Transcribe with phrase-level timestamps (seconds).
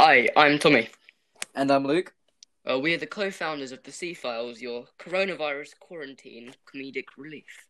[0.00, 0.90] Hi, I'm Tommy.
[1.56, 2.14] And I'm Luke.
[2.64, 7.66] Uh, we are the co founders of The C Files, your coronavirus quarantine comedic relief.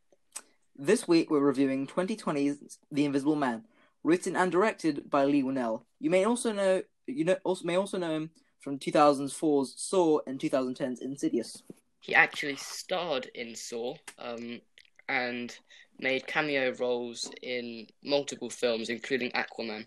[0.76, 3.64] This week we're reviewing 2020's The Invisible Man,
[4.04, 5.84] written and directed by Leigh Whannell.
[6.00, 10.38] You may also know you know also may also know him from 2004's Saw and
[10.38, 11.62] 2010's Insidious.
[12.00, 14.60] He actually starred in Saw um,
[15.08, 15.56] and
[15.98, 19.86] made cameo roles in multiple films, including Aquaman.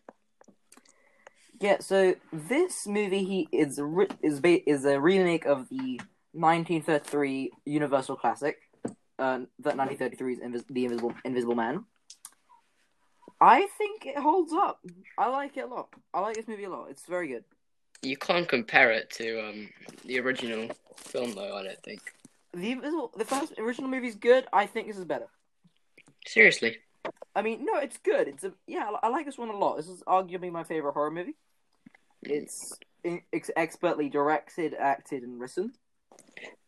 [1.62, 6.02] Yeah, so this movie he is a, is ba- is a remake of the
[6.34, 8.58] 1933 Universal classic,
[9.20, 11.86] uh, that 1933's Invis- The Invisible Invisible Man.
[13.40, 14.80] I think it holds up.
[15.20, 15.90] I like it a lot.
[16.12, 16.88] I like this movie a lot.
[16.90, 17.44] It's very good.
[18.02, 19.70] You can't compare it to um,
[20.04, 22.02] the original film, though, I don't think.
[22.54, 24.48] The Invisible, the first original movie is good.
[24.52, 25.28] I think this is better.
[26.26, 26.78] Seriously.
[27.36, 28.28] I mean, no, it's good.
[28.28, 28.90] It's a yeah.
[29.04, 29.78] I like this one a lot.
[29.78, 31.36] This is arguably my favorite horror movie.
[32.24, 32.74] It's
[33.34, 35.74] ex- expertly directed, acted, and written.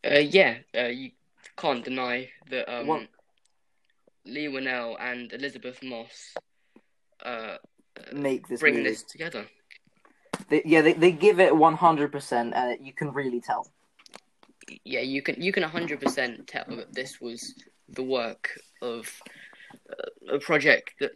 [0.05, 1.11] Uh, yeah, uh, you
[1.57, 3.07] can't deny that um, What-
[4.25, 6.33] Leigh Whannell and Elisabeth Moss
[7.25, 7.57] uh,
[8.13, 8.89] Make this bring movie.
[8.89, 9.45] this together.
[10.49, 13.71] They, yeah, they, they give it one hundred percent, and you can really tell.
[14.83, 17.53] Yeah, you can you can hundred percent tell that this was
[17.89, 18.49] the work
[18.81, 19.11] of
[19.89, 21.11] uh, a project that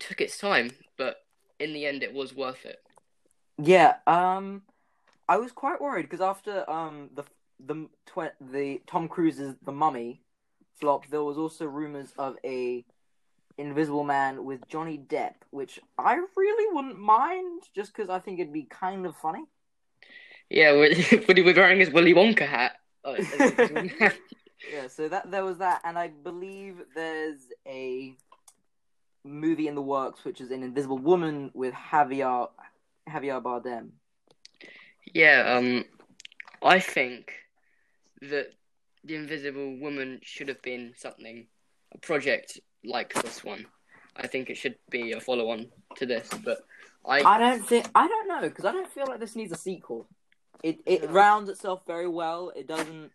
[0.00, 1.18] took its time, but
[1.60, 2.78] in the end, it was worth it.
[3.58, 4.62] Yeah, um,
[5.28, 7.24] I was quite worried because after um the
[7.58, 10.20] the tw- the Tom Cruise's The Mummy
[10.78, 12.84] flop, there was also rumors of a
[13.58, 18.52] Invisible Man with Johnny Depp, which I really wouldn't mind, just because I think it'd
[18.52, 19.44] be kind of funny.
[20.50, 22.72] Yeah, with, with, wearing his Willy Wonka hat.
[23.04, 23.16] Oh,
[24.72, 28.14] Yeah, so that there was that, and I believe there's a
[29.22, 32.48] movie in the works, which is an Invisible Woman with Javier
[33.08, 33.90] Javier Bardem.
[35.14, 35.84] yeah, um,
[36.62, 37.32] I think
[38.22, 38.48] that
[39.04, 41.46] the Invisible Woman should have been something,
[41.94, 43.66] a project like this one.
[44.16, 45.66] I think it should be a follow-on
[45.96, 46.58] to this, but
[47.04, 49.56] I I don't think I don't know because I don't feel like this needs a
[49.56, 50.08] sequel.
[50.62, 52.50] It it rounds itself very well.
[52.56, 53.10] It doesn't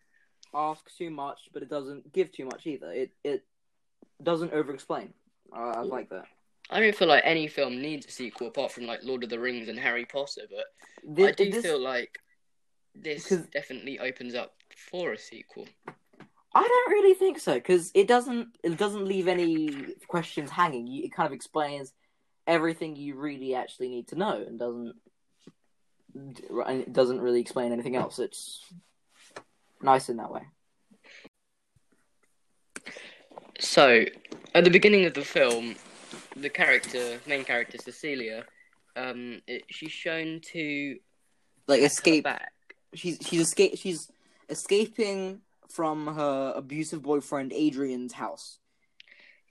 [0.54, 2.92] ask too much, but it doesn't give too much either.
[2.92, 3.44] It it
[4.22, 5.14] doesn't over explain.
[5.54, 6.26] Uh, I like that.
[6.72, 9.40] I don't feel like any film needs a sequel apart from like Lord of the
[9.40, 12.18] Rings and Harry Potter, but Thi- I do this- feel like
[12.96, 14.56] this definitely opens up
[14.90, 15.68] for a sequel.
[16.54, 21.04] I don't really think so because it doesn't it doesn't leave any questions hanging.
[21.04, 21.94] It kind of explains
[22.48, 24.96] everything you really actually need to know and doesn't
[26.14, 28.20] and it doesn't really explain anything else.
[28.20, 28.66] It's
[29.82, 30.42] nice in that way.
[33.60, 34.06] So,
[34.56, 35.76] at the beginning of the film,
[36.36, 38.46] the character, main character Cecilia,
[38.96, 40.98] um, it, she's shown to
[41.68, 42.24] Like escape.
[42.24, 42.52] back.
[42.94, 43.78] She's she's escape.
[43.78, 44.10] She's
[44.50, 48.60] escaping from her abusive boyfriend Adrian's house.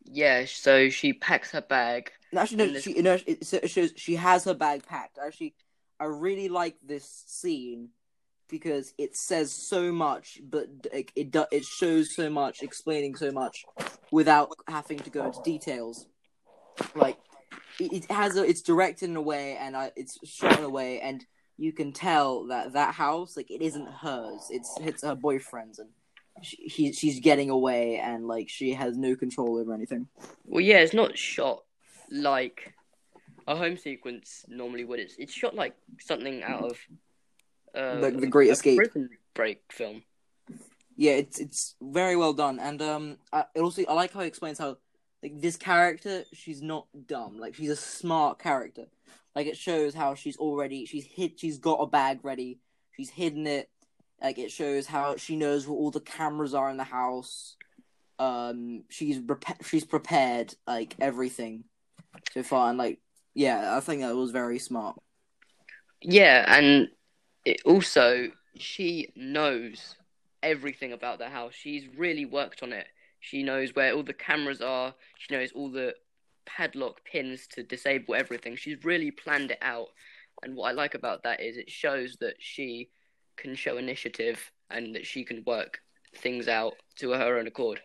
[0.05, 2.11] Yeah, so she packs her bag.
[2.33, 2.73] No, Actually, no.
[2.73, 3.15] this- She no.
[3.27, 5.19] It, it shows she has her bag packed.
[5.19, 5.55] Actually,
[5.99, 7.89] I really like this scene
[8.49, 13.65] because it says so much, but it do, it shows so much, explaining so much
[14.11, 16.07] without having to go into details.
[16.95, 17.19] Like
[17.79, 21.01] it, has a, it's directed in a way, and uh, it's shot in a way,
[21.01, 21.25] and
[21.57, 24.49] you can tell that that house, like, it isn't hers.
[24.51, 25.89] It's it's her boyfriend's, and
[26.43, 30.09] she, he, she's getting away, and like she has no control over anything.
[30.47, 31.65] Well, yeah, it's not shot
[32.11, 32.75] like
[33.47, 35.01] a home sequence normally would.
[35.01, 36.79] It's it's shot like something out of
[37.75, 38.77] uh, The- The Great Escape.
[38.77, 40.03] prison break film.
[40.97, 44.27] Yeah, it's it's very well done, and um, I it also I like how it
[44.27, 44.77] explains how
[45.23, 48.87] like this character she's not dumb, like she's a smart character.
[49.35, 52.59] Like it shows how she's already she's hid she's got a bag ready,
[52.97, 53.71] she's hidden it.
[54.23, 57.57] Like it shows how she knows where all the cameras are in the house.
[58.19, 61.65] Um, she's prepa- she's prepared like everything
[62.33, 63.01] so far, and like
[63.35, 64.99] yeah, I think that was very smart.
[66.03, 66.89] Yeah, and
[67.45, 69.95] it also she knows
[70.43, 71.55] everything about the house.
[71.55, 72.87] She's really worked on it.
[73.21, 74.95] She knows where all the cameras are.
[75.19, 75.95] She knows all the
[76.47, 78.57] padlock pins to disable everything.
[78.57, 79.89] She's really planned it out.
[80.43, 82.91] And what I like about that is it shows that she
[83.37, 85.81] can show initiative and that she can work
[86.17, 87.81] things out to her own accord.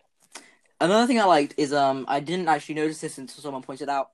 [0.80, 4.10] Another thing I liked is um I didn't actually notice this until someone pointed out.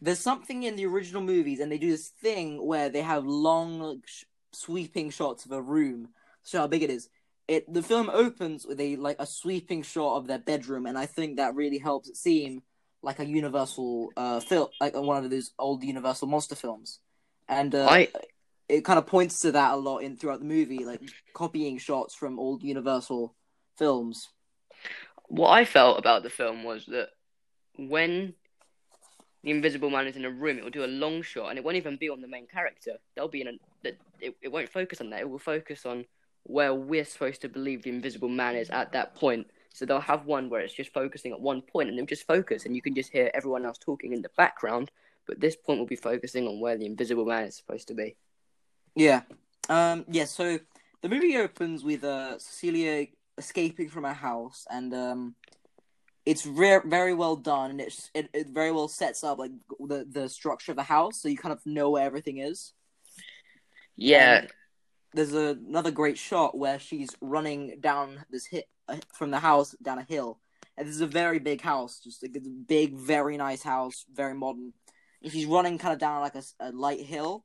[0.00, 4.02] There's something in the original movies, and they do this thing where they have long,
[4.04, 6.10] sh- sweeping shots of a room,
[6.44, 7.08] show how big it is.
[7.48, 11.06] It the film opens with a like a sweeping shot of their bedroom, and I
[11.06, 12.62] think that really helps it seem
[13.02, 17.00] like a Universal uh film, like one of those old Universal monster films.
[17.48, 18.08] and uh, I
[18.68, 21.00] it kind of points to that a lot in throughout the movie, like
[21.34, 23.34] copying shots from old Universal
[23.78, 24.28] films.
[25.28, 27.10] what I felt about the film was that
[27.78, 28.34] when
[29.44, 31.64] the Invisible Man is in a room, it will do a long shot, and it
[31.64, 32.94] won't even be on the main character.
[33.14, 33.52] They'll be in a
[33.84, 35.20] that it, it won't focus on that.
[35.20, 36.04] It will focus on
[36.46, 39.48] where we're supposed to believe the Invisible Man is at that point.
[39.72, 42.64] So they'll have one where it's just focusing at one point, and they'll just focus,
[42.64, 44.90] and you can just hear everyone else talking in the background.
[45.26, 48.16] But this point will be focusing on where the Invisible Man is supposed to be.
[48.94, 49.22] Yeah.
[49.68, 50.04] Um.
[50.08, 50.24] Yeah.
[50.24, 50.58] So
[51.02, 53.06] the movie opens with uh, Cecilia
[53.36, 55.34] escaping from her house, and um,
[56.24, 60.06] it's re- very well done, and it's it, it very well sets up like the
[60.10, 62.72] the structure of the house, so you kind of know where everything is.
[63.96, 64.52] Yeah, And
[65.16, 69.74] there's a, another great shot where she's running down this hit uh, from the house
[69.82, 70.38] down a hill,
[70.76, 74.72] and this is a very big house, just a big, very nice house, very modern.
[75.22, 77.44] And she's running kind of down like a light hill,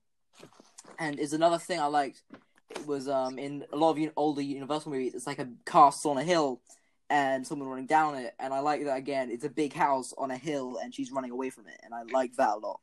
[1.00, 2.24] and is another thing I liked.
[2.72, 6.12] It was um in a lot of un- older Universal movies, it's like a castle
[6.12, 6.62] on a hill,
[7.10, 9.32] and someone running down it, and I like that again.
[9.32, 12.04] It's a big house on a hill, and she's running away from it, and I
[12.04, 12.80] like that a lot.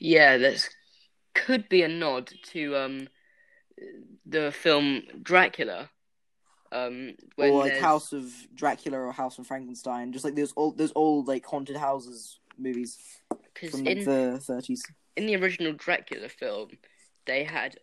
[0.00, 0.68] yeah, that
[1.34, 3.08] could be a nod to um
[4.26, 5.90] the film Dracula.
[6.72, 10.78] Um, or like there's- House of Dracula or House of Frankenstein, just like those old
[10.78, 12.98] those old like haunted houses movies
[13.54, 14.82] because from in the thirties.
[15.16, 16.68] in the original Dracula film,
[17.26, 17.76] they had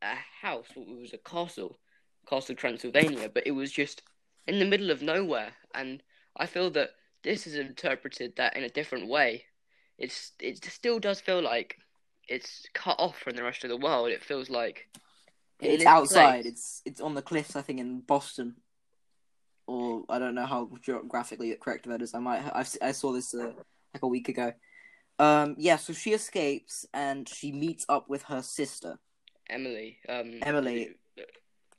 [0.00, 0.68] a house.
[0.74, 1.78] It was a castle,
[2.26, 4.02] Castle Transylvania, but it was just
[4.46, 5.52] in the middle of nowhere.
[5.74, 6.02] And
[6.34, 6.90] I feel that
[7.22, 9.44] this is interpreted that in a different way.
[9.98, 11.76] It's it still does feel like
[12.26, 14.08] it's cut off from the rest of the world.
[14.08, 14.88] It feels like
[15.62, 16.42] It's outside.
[16.42, 18.56] place- It's it's on the cliffs, I think, in Boston.
[19.66, 22.14] Or I don't know how geographically correct that is.
[22.14, 23.52] I might I I saw this uh,
[23.94, 24.52] like a week ago.
[25.18, 28.98] Um, yeah, so she escapes and she meets up with her sister.
[29.48, 29.98] Emily.
[30.08, 30.94] Um, Emily.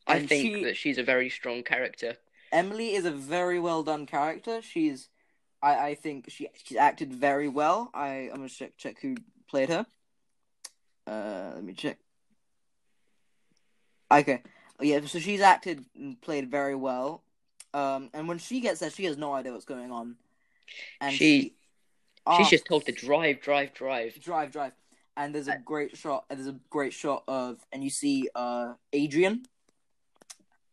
[0.07, 2.17] I And think she- that she's a very strong character.
[2.51, 4.61] Emily is a very well done character.
[4.61, 5.07] She's,
[5.61, 7.89] I, I think she she's acted very well.
[7.93, 9.15] I I'm gonna check check who
[9.49, 9.85] played her.
[11.07, 11.97] Uh, let me check.
[14.11, 14.41] Okay,
[14.81, 14.99] yeah.
[15.05, 17.23] So she's acted and played very well.
[17.73, 20.17] Um, and when she gets there, she has no idea what's going on.
[20.99, 21.41] And She- she,
[22.27, 24.19] She's asks- just told to drive, drive, drive.
[24.21, 24.73] drive, drive.
[25.17, 26.25] And there's a great shot.
[26.29, 29.45] There's a great shot of, and you see uh Adrian,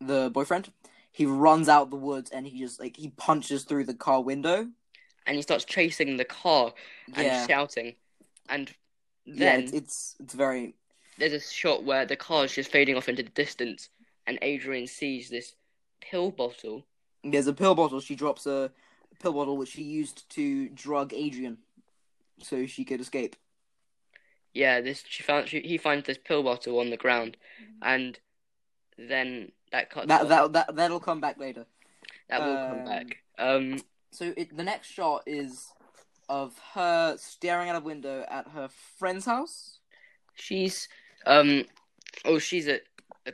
[0.01, 0.73] the boyfriend.
[1.11, 4.69] He runs out the woods and he just like he punches through the car window.
[5.27, 6.73] And he starts chasing the car
[7.15, 7.97] and Yeah, shouting.
[8.49, 8.73] And
[9.25, 9.57] yeah.
[9.57, 10.75] then It's, it's it's very
[11.19, 13.89] there's a shot where the car's just fading off into the distance,
[14.27, 15.55] and Adrian sees this
[16.01, 16.87] pill bottle.
[17.25, 18.01] there's a pill bottle.
[18.01, 18.71] She drops a
[19.21, 21.59] pill bottle which she used to drug Adrian,
[22.43, 23.37] so she could escape.
[24.55, 25.49] Yeah, this she found.
[25.49, 27.37] She, he finds this pill bottle on the ground,
[27.83, 28.19] and
[28.97, 31.67] then that cuts That that that that'll come back later.
[32.29, 33.17] That will come um, back.
[33.39, 33.81] Um,
[34.11, 35.73] So it, the next shot is
[36.29, 38.69] of her staring out a window at her
[38.99, 39.79] friend's house.
[40.35, 40.89] she's
[41.29, 41.65] um,
[42.25, 42.81] oh, she's a.
[43.27, 43.33] a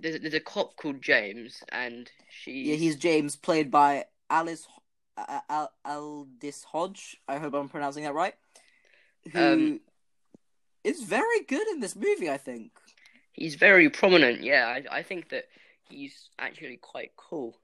[0.00, 4.66] there's, a- there's a cop called James, and she's Yeah, he's James, played by Alice
[5.16, 7.16] uh, Al- Aldis Hodge.
[7.28, 8.34] I hope I'm pronouncing that right.
[9.32, 9.80] Who Um,
[10.84, 12.72] is very good in this movie, I think.
[13.32, 14.42] he's very prominent.
[14.42, 15.44] Yeah, I I think that
[15.88, 17.56] he's actually quite cool.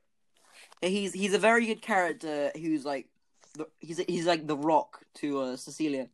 [0.83, 3.07] He's he's a very good character who's like
[3.55, 6.09] the, he's he's like the Rock to uh, Cecilia,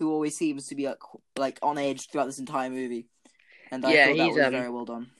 [0.00, 1.00] who always seems to be like
[1.38, 3.08] like on edge throughout this entire movie.
[3.72, 5.12] And I Yeah, thought that he's, was um, very well done.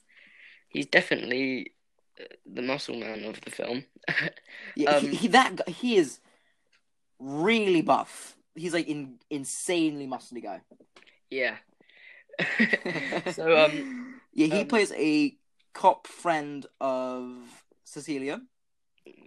[0.68, 1.74] He's definitely
[2.20, 3.84] uh, the muscle man of the film.
[4.74, 6.20] Yeah, um, he, he that guy, he is
[7.18, 8.36] really buff.
[8.54, 10.62] He's like in insanely muscly guy.
[11.30, 11.56] yeah.
[13.26, 13.84] so um
[14.34, 15.36] yeah, he um, plays a
[15.74, 18.40] cop friend of Cecilia.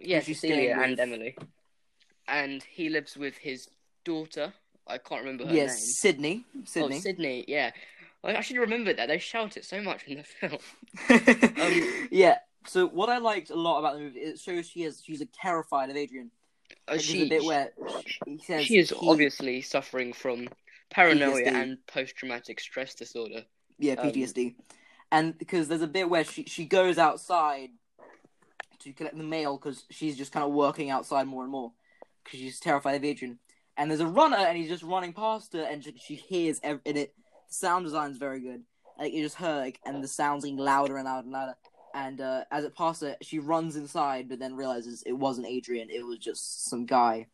[0.00, 0.98] yeah, Cecilia and?
[0.98, 1.36] Emily,
[2.28, 3.68] and he lives with his
[4.04, 4.54] daughter.
[4.86, 5.86] I can't remember her yes, name.
[5.86, 6.44] Sydney.
[6.64, 6.96] Sydney.
[6.96, 7.44] Oh, Sydney.
[7.48, 7.70] Yeah,
[8.22, 9.08] I should remember that.
[9.08, 10.58] They shout it so much in the film.
[11.60, 12.38] um, yeah.
[12.66, 15.20] So what I liked a lot about the movie, is it shows she is she's
[15.20, 16.30] like, terrified of Adrian.
[16.88, 17.72] Uh, she a bit where
[18.26, 20.48] he says she is he- obviously suffering from
[20.90, 21.46] paranoia PTSD.
[21.46, 23.44] and post-traumatic stress disorder.
[23.78, 24.54] yeah um, PTSD,
[25.12, 27.70] and because there's a bit where she she goes outside
[28.80, 31.72] to collect the mail because she's just kind of working outside more and more
[32.22, 33.38] because she's terrified of Adrian.
[33.76, 36.80] And there's a runner, and he's just running past her, and she, she hears ev-
[36.86, 37.14] and it.
[37.48, 38.62] The sound design's very good.
[38.98, 41.54] Like you just heard, like, and the sound's getting louder and louder and louder.
[41.94, 45.90] And uh, as it passes her, she runs inside, but then realizes it wasn't Adrian;
[45.90, 47.26] it was just some guy.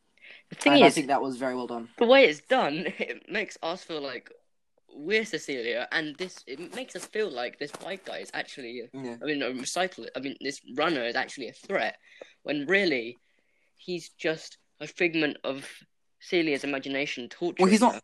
[0.51, 1.89] The thing and I think that was very well done.
[1.99, 4.31] the way it's done, it makes us feel like
[4.95, 8.89] we're Cecilia, and this it makes us feel like this white guy is actually.
[8.93, 9.17] Yeah.
[9.23, 10.07] I mean, a recycle.
[10.17, 11.97] I mean, this runner is actually a threat,
[12.43, 13.19] when really,
[13.77, 15.67] he's just a figment of
[16.21, 18.01] Celia's imagination torturing Well, he's not- her.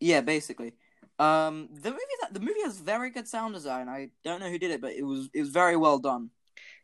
[0.00, 0.74] Yeah, basically.
[1.18, 3.88] Um, the movie that the movie has very good sound design.
[3.88, 6.30] I don't know who did it, but it was it was very well done.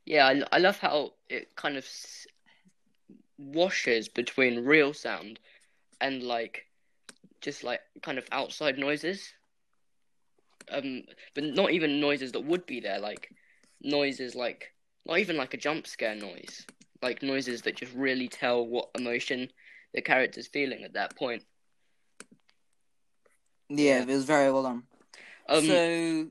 [0.05, 2.27] Yeah, I, I love how it kind of s-
[3.39, 5.39] washes between real sound
[6.01, 6.67] and like
[7.41, 9.33] just like kind of outside noises.
[10.71, 11.03] Um,
[11.35, 13.31] but not even noises that would be there, like
[13.83, 14.73] noises like
[15.07, 16.67] not even like a jump scare noise,
[17.03, 19.51] like noises that just really tell what emotion
[19.95, 21.45] the character's feeling at that point.
[23.71, 24.83] Yeah, it was very well done.
[25.49, 26.27] Um, so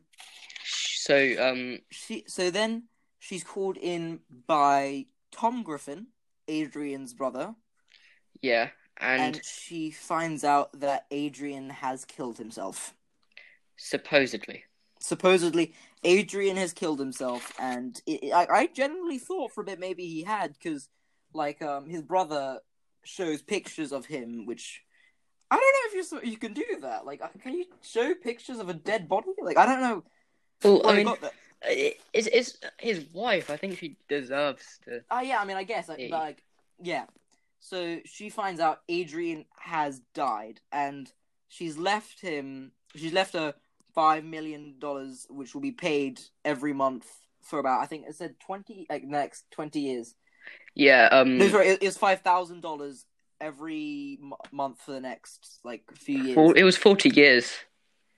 [0.66, 2.84] so um, she so then
[3.20, 6.08] she's called in by Tom Griffin,
[6.48, 7.56] Adrian's brother,
[8.42, 12.94] yeah, and, and she finds out that Adrian has killed himself.
[13.78, 14.66] supposedly,
[15.00, 20.06] Supposedly, Adrian has killed himself, and it, I, I generally thought for a bit maybe
[20.06, 20.88] he had, because
[21.34, 22.60] like um his brother
[23.04, 24.82] shows pictures of him, which
[25.52, 27.06] I don't know if you you can do that.
[27.06, 29.28] Like, uh, can you show pictures of a dead body?
[29.42, 30.04] Like, I don't know.
[30.64, 31.34] well, I mean, that.
[32.14, 33.50] it's it's his wife.
[33.50, 35.02] I think she deserves to.
[35.12, 36.18] Oh yeah, I mean, I guess like, Yeah.
[36.18, 36.44] like
[36.82, 37.06] yeah.
[37.60, 41.12] So she finds out Adrian has died, and
[41.48, 42.72] she's left him.
[42.96, 43.54] She's left her
[43.94, 47.06] five million dollars, which will be paid every month
[47.42, 50.16] for about I think it said twenty like next twenty years.
[50.76, 53.06] Yeah, um, No, sorry, it, it's five thousand dollars
[53.40, 56.36] every m- month for the next like few years.
[56.36, 57.52] for- it was forty years.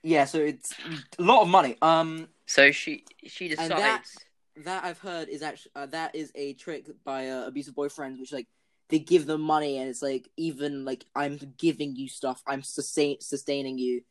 [0.02, 0.72] Yeah, so it's
[1.18, 1.76] a lot of money.
[1.82, 3.68] Um, So she she decides.
[3.70, 4.04] that-
[4.64, 8.32] that I've heard is actually uh, that is a trick by uh, abusive boyfriends, which
[8.32, 8.46] like
[8.88, 13.20] they give them money and it's like even like I'm giving you stuff, I'm sustain
[13.20, 14.02] sustaining you.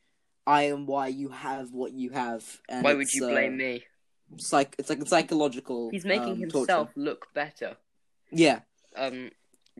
[0.46, 2.62] I am why you have what you have.
[2.70, 3.86] And Why would you uh, blame me?
[4.38, 5.90] Psych, it's like psychological.
[5.90, 6.92] He's making um, himself torture.
[6.96, 7.78] look better.
[8.32, 8.60] Yeah.
[8.96, 9.32] Um,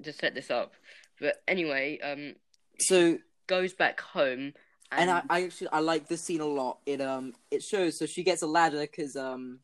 [0.04, 0.74] to set this up.
[1.20, 2.36] But anyway, um,
[2.80, 4.54] So goes back home
[4.92, 6.80] and, and I, I actually I like this scene a lot.
[6.86, 9.60] It um it shows so she gets a ladder because um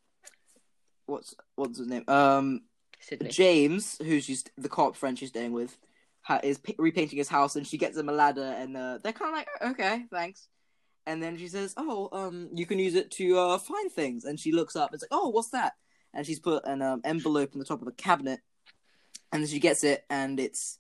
[1.06, 2.62] what's what's his name um
[3.02, 3.30] Sydney.
[3.30, 5.78] James, who's she's the cop friend she's staying with,
[6.22, 9.32] ha- is repainting his house, and she gets him a ladder, and uh, they're kind
[9.32, 10.48] of like, okay, thanks.
[11.08, 14.40] And then she says, "Oh, um, you can use it to uh, find things." And
[14.40, 15.74] she looks up, it's like, "Oh, what's that?"
[16.14, 18.40] And she's put an um, envelope in the top of a cabinet,
[19.32, 20.80] and she gets it, and it's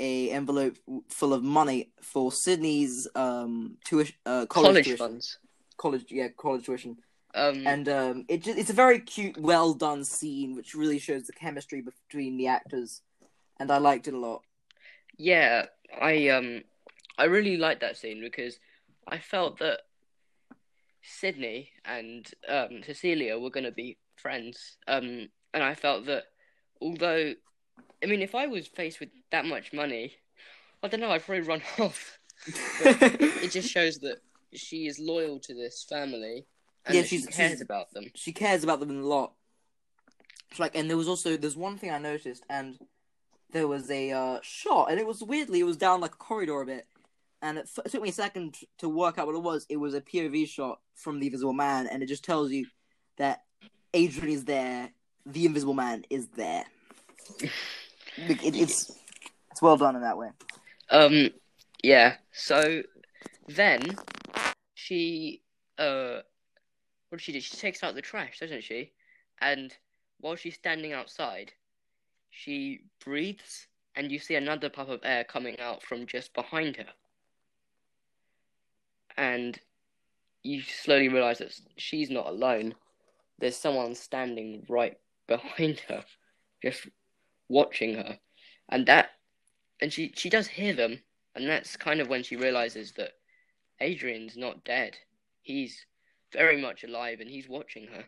[0.00, 0.76] a envelope
[1.08, 4.96] full of money for Sydney's um tuition, uh, college, college tuition.
[4.96, 5.38] funds.
[5.76, 6.98] college, yeah, college tuition
[7.34, 11.24] Um, and um, it just, it's a very cute, well done scene, which really shows
[11.26, 13.02] the chemistry between the actors,
[13.60, 14.42] and I liked it a lot.
[15.18, 15.66] yeah,
[16.00, 16.62] I um,
[17.18, 18.58] I really liked that scene because
[19.06, 19.80] I felt that
[21.02, 24.76] Sydney and um Cecilia were gonna be friends.
[24.86, 26.24] Um, and I felt that
[26.80, 27.34] although,
[28.02, 30.14] I mean, if I was faced with that much money,
[30.82, 32.18] I don't know, I'd probably run off.
[32.80, 34.18] It just shows that
[34.52, 36.46] she is loyal to this family
[36.86, 38.10] and Yeah, she cares she's- about them.
[38.14, 39.32] she cares about them a lot.
[40.50, 42.78] It's like, and there was also there's one thing I noticed, and
[43.50, 46.62] there was a uh, shot, and it was weirdly it was down like a corridor
[46.62, 46.86] a bit,
[47.42, 49.66] and it, f- it took me a second to work out what it was.
[49.68, 52.66] It was a POV shot from the Invisible Man, and it just tells you
[53.18, 53.42] that
[53.92, 54.90] Adrian is there,
[55.26, 56.64] the Invisible Man is there.
[58.26, 58.90] It, it's
[59.50, 60.30] it's well done in that way.
[60.90, 61.30] Um,
[61.82, 62.16] yeah.
[62.32, 62.82] So
[63.48, 63.82] then
[64.74, 65.42] she,
[65.78, 66.20] uh,
[67.08, 67.40] what does she do?
[67.40, 68.92] She takes out the trash, doesn't she?
[69.40, 69.74] And
[70.20, 71.52] while she's standing outside,
[72.30, 76.86] she breathes, and you see another puff of air coming out from just behind her.
[79.16, 79.58] And
[80.42, 82.74] you slowly realize that she's not alone.
[83.38, 84.96] There's someone standing right
[85.26, 86.04] behind her,
[86.62, 86.88] just
[87.48, 88.18] watching her.
[88.68, 89.10] And that
[89.80, 91.00] and she she does hear them,
[91.34, 93.12] and that's kind of when she realizes that
[93.80, 94.96] Adrian's not dead.
[95.42, 95.86] He's
[96.32, 98.04] very much alive, and he's watching her.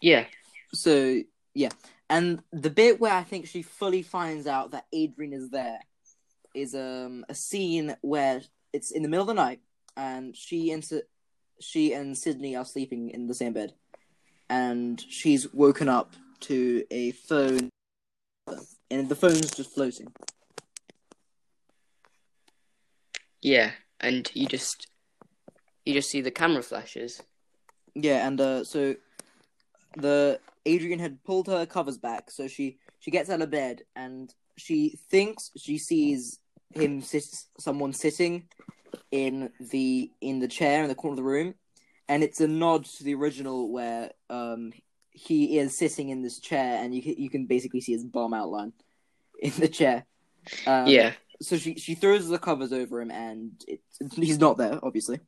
[0.00, 0.26] Yeah,
[0.72, 1.22] So
[1.54, 1.70] yeah,
[2.10, 5.78] and the bit where I think she fully finds out that Adrian is there
[6.54, 9.60] is um a scene where it's in the middle of the night
[9.96, 10.84] and she and
[11.60, 13.74] she and Sydney are sleeping in the same bed,
[14.54, 17.70] and she's woken up to a phone,
[18.90, 20.12] and the phone's just floating.
[23.44, 24.88] yeah, and you just
[25.84, 27.22] you just see the camera flashes.
[27.94, 28.96] Yeah, and uh, so
[29.98, 34.34] the Adrian had pulled her covers back, so she she gets out of bed and
[34.56, 36.40] she thinks she sees
[36.72, 37.24] him sit
[37.58, 38.48] someone sitting
[39.10, 41.54] in the in the chair in the corner of the room,
[42.08, 44.72] and it's a nod to the original where um
[45.10, 48.34] he is sitting in this chair, and you can, you can basically see his bum
[48.34, 48.72] outline
[49.38, 50.04] in the chair.
[50.66, 51.12] Um, yeah.
[51.40, 53.80] So she she throws the covers over him, and it,
[54.14, 55.20] he's not there, obviously.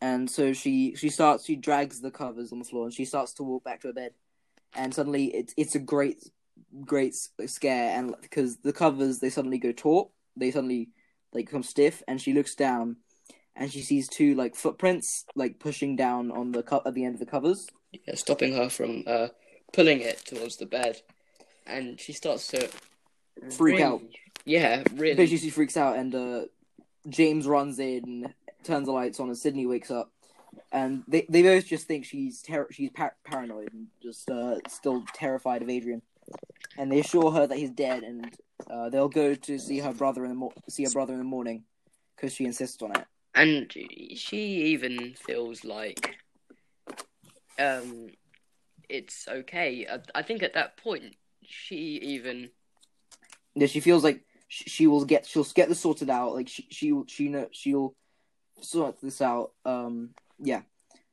[0.00, 3.32] And so she she starts she drags the covers on the floor, and she starts
[3.34, 4.12] to walk back to her bed.
[4.74, 6.28] And suddenly, it's it's a great
[6.84, 7.16] great
[7.46, 10.90] scare, and because the covers they suddenly go taut, they suddenly
[11.32, 12.96] like become stiff, and she looks down,
[13.56, 17.14] and she sees two like footprints like pushing down on the cup at the end
[17.14, 17.66] of the covers.
[17.92, 19.28] yeah, stopping her from uh,
[19.72, 21.00] pulling it towards the bed,
[21.66, 22.68] and she starts to
[23.50, 24.02] Freak really- out.
[24.44, 25.14] Yeah, really.
[25.14, 26.42] Basically, she freaks out, and uh,
[27.08, 28.32] James runs in,
[28.62, 30.12] turns the lights on, and Sydney wakes up.
[30.70, 35.04] And they, they both just think she's ter- she's par- paranoid and just uh, still
[35.14, 36.00] terrified of Adrian.
[36.78, 38.36] And they assure her that he's dead, and
[38.70, 41.24] uh, they'll go to see her brother in the mo- see her brother in the
[41.24, 41.64] morning
[42.14, 43.04] because she insists on it.
[43.36, 43.72] And
[44.16, 46.16] she even feels like
[47.58, 48.08] um
[48.88, 52.50] it's okay I, I think at that point she even
[53.54, 56.34] Yeah, she feels like she, she will get she'll get this sorted out.
[56.34, 57.94] Like she she she know she'll
[58.60, 59.52] sort this out.
[59.64, 60.62] Um, yeah.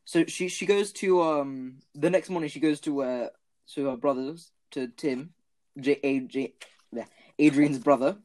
[0.05, 3.29] So she she goes to um the next morning she goes to uh
[3.73, 5.33] to her brothers to Tim,
[5.79, 6.53] J, A, J,
[6.91, 7.05] yeah,
[7.39, 8.17] Adrian's brother,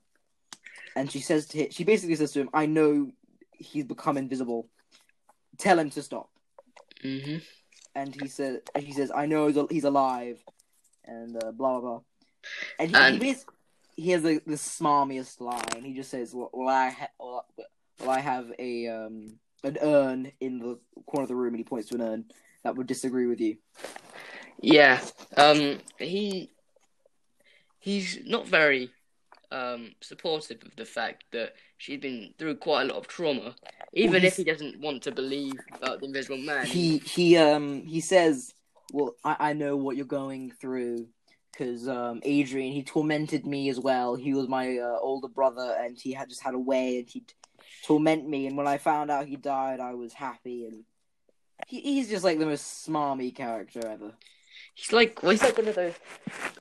[0.96, 3.12] and she says to him, she basically says to him, "I know
[3.58, 4.68] he's become invisible.
[5.58, 6.30] Tell him to stop."
[7.02, 7.36] hmm
[7.94, 10.42] And he said, and she says, "I know he's, alive,"
[11.04, 12.00] and uh, blah blah blah.
[12.78, 13.46] And he, And- he, bas-
[13.96, 15.82] he has the, the smarmiest line.
[15.84, 17.44] He just says, "Well, I ha- well,
[18.08, 21.88] I have a um an urn in the corner of the room," and he points
[21.88, 22.24] to an urn
[22.62, 23.56] that would disagree with you.
[24.60, 25.00] yeah
[25.36, 26.50] um he
[27.78, 28.90] he's not very
[29.50, 33.54] um supportive of the fact that she's been through quite a lot of trauma
[33.92, 38.00] even if he doesn't want to believe about the invisible man He he um he
[38.00, 38.54] says,
[38.92, 41.08] "Well, I, I know what you're going through."
[41.52, 44.14] Because um, Adrian, he tormented me as well.
[44.14, 47.32] He was my uh, older brother, and he had just had a way, and he'd
[47.84, 48.46] torment me.
[48.46, 50.66] And when I found out he died, I was happy.
[50.66, 50.84] And
[51.66, 54.12] he, he's just like the most smarmy character ever.
[54.74, 55.94] He's like, well, he's like one of those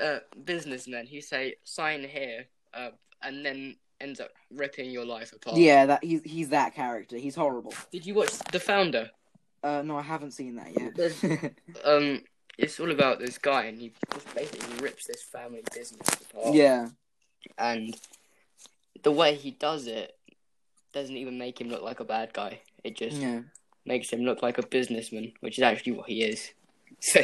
[0.02, 2.90] uh, businessmen who say sign here, uh,
[3.22, 5.58] and then ends up ripping your life apart.
[5.58, 7.18] Yeah, that he's he's that character.
[7.18, 7.74] He's horrible.
[7.92, 9.10] Did you watch The Founder?
[9.64, 11.54] Uh, no, I haven't seen that yet.
[11.84, 12.22] Um,
[12.58, 16.56] it's all about this guy, and he just basically rips this family business apart.
[16.56, 16.90] yeah,
[17.58, 17.96] And
[19.04, 20.16] the way he does it
[20.94, 22.60] doesn't even make him look like a bad guy.
[22.84, 23.42] It just yeah,
[23.86, 26.52] makes him look like a businessman, which is actually what he is.
[27.00, 27.22] So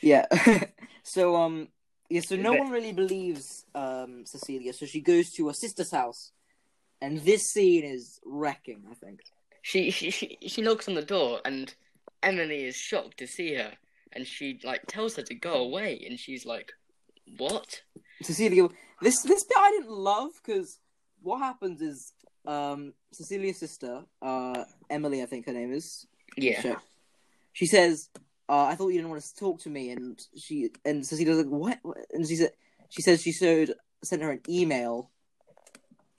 [0.00, 0.26] yeah.
[1.04, 1.68] so um,
[2.14, 2.20] yeah.
[2.28, 4.72] So no But- one really believes um Cecilia.
[4.72, 6.22] So she goes to her sister's house,
[7.00, 8.80] and this scene is wrecking.
[8.92, 9.18] I think.
[9.70, 11.66] she she she, she knocks on the door, and
[12.22, 13.72] Emily is shocked to see her,
[14.12, 16.68] and she like tells her to go away, and she's like,
[17.38, 17.68] "What?"
[18.22, 18.68] Cecilia,
[19.00, 20.78] this this bit I didn't love because
[21.22, 22.12] what happens is
[22.46, 23.94] um Cecilia's sister,
[24.30, 26.06] uh Emily, I think her name is.
[26.36, 26.76] Yeah.
[27.52, 28.08] She says,
[28.52, 31.46] uh, "I thought you didn't want to talk to me," and she and Cecilia's like,
[31.46, 32.52] "What?" what?" And she said,
[32.90, 35.10] "She says she showed sent her an email,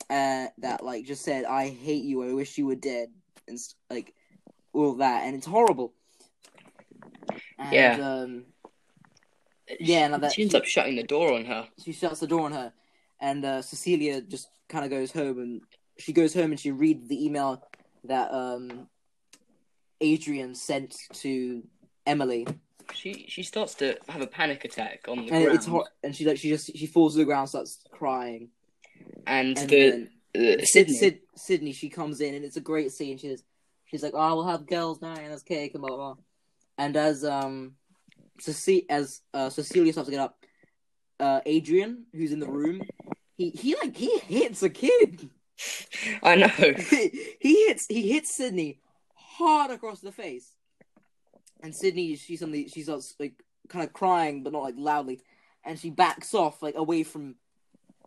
[0.10, 2.24] uh, that like just said, "I hate you.
[2.24, 3.10] I wish you were dead,"
[3.48, 3.58] and
[3.90, 4.14] like
[4.74, 5.94] all that, and it's horrible.
[7.60, 7.98] And, Yeah.
[8.02, 8.46] Um,
[9.80, 11.70] Yeah, no, that- she ends up shutting the door on her.
[11.84, 12.74] she shuts the door on her,
[13.22, 15.62] and uh, Cecilia just kind of goes home, and
[15.98, 17.64] she goes home and she reads the email
[18.04, 18.90] that um,
[20.02, 21.64] Adrian sent to
[22.06, 22.48] Emily,
[22.94, 26.16] She she starts to have a panic attack on the and ground, it's hor- and
[26.16, 28.50] she like she just she falls to the ground, starts crying,
[29.26, 30.94] and, and the then uh, Sid, Sydney.
[30.96, 33.18] Sid, Sydney she comes in, and it's a great scene.
[33.18, 33.44] She's
[33.86, 36.24] she's like, "Oh, we'll have girls now, and that's cake and blah blah." blah.
[36.78, 37.76] And as um,
[38.40, 40.38] Ceci- as uh, Cecilia starts to get up,
[41.20, 42.82] uh, Adrian, who's in the room,
[43.38, 45.30] he he like he hits a kid.
[46.24, 46.48] I know.
[47.40, 48.80] he hits he hits Sydney
[49.14, 50.53] hard across the face,
[51.64, 55.22] and Sydney she suddenly she starts like kind of crying but not like loudly,
[55.64, 57.36] and she backs off like away from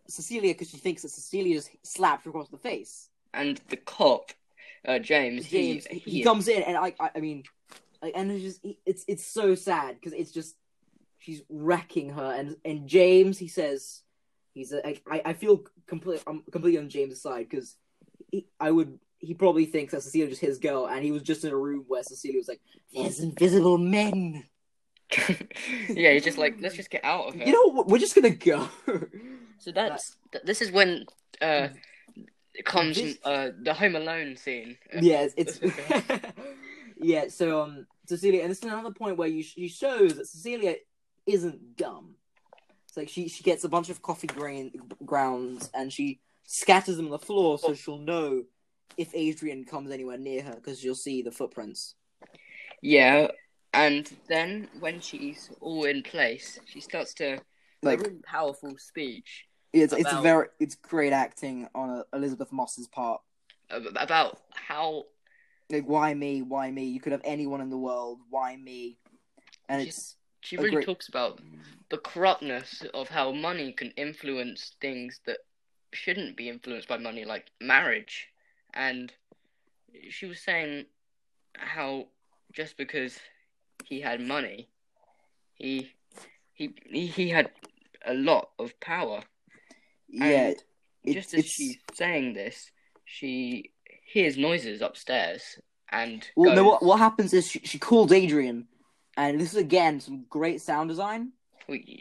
[0.07, 3.09] Cecilia because she thinks that Cecilia just slapped her across the face.
[3.33, 4.31] And the cop,
[4.87, 7.43] uh, James, James he, he, comes in and I I, I mean,
[8.01, 10.55] like and it's just it's it's so sad because it's just
[11.17, 14.03] she's wrecking her and and James he says
[14.53, 17.75] he's a, I I feel complete I'm completely on James' side because
[18.59, 21.43] I would he probably thinks that Cecilia was just his girl and he was just
[21.43, 22.61] in a room where Cecilia was like
[22.93, 24.43] there's invisible men
[25.89, 27.45] yeah, he's just like, let's just get out of here.
[27.47, 27.87] you know what?
[27.87, 28.67] we're just gonna go
[29.59, 31.05] so that's th- this is when
[31.41, 31.69] uh,
[32.53, 34.77] it comes This- uh, the Home Alone scene.
[34.99, 36.33] yeah, it's, it's
[36.99, 37.27] yeah.
[37.29, 40.75] So um, Cecilia, and this is another point where you she shows that Cecilia
[41.25, 42.15] isn't dumb.
[42.87, 44.71] It's like she she gets a bunch of coffee grain
[45.05, 48.43] grounds and she scatters them on the floor so she'll know
[48.95, 51.95] if Adrian comes anywhere near her because you'll see the footprints.
[52.81, 53.27] yeah,
[53.73, 57.39] and then when she's all in place, she starts to
[57.83, 63.21] Like a really powerful speech it's it's very it's great acting on Elisabeth Moss's part.
[63.69, 65.03] about how
[65.69, 66.41] Like why me?
[66.41, 66.85] Why me?
[66.85, 68.19] You could have anyone in the world.
[68.29, 68.97] Why me?
[69.69, 71.41] And She's- it's she really great- talks about
[71.89, 75.39] the corruptness of how money can influence things that
[75.93, 78.29] shouldn't be influenced by money, like marriage.
[78.77, 79.11] And
[80.09, 80.85] she was saying
[81.57, 82.07] how
[82.53, 83.17] just because
[83.85, 84.69] he had money,
[85.55, 85.91] he
[86.53, 87.49] he he, had
[88.05, 89.23] a lot of power.
[90.07, 90.49] yeah.
[90.49, 90.63] It-
[91.13, 92.69] just as it's- she's saying this,
[93.05, 93.71] she
[94.05, 95.41] hears noises upstairs
[95.89, 96.63] and Well, no.
[96.65, 98.67] What what happens is she, she calls Adrian,
[99.15, 101.31] and this is again some great sound design.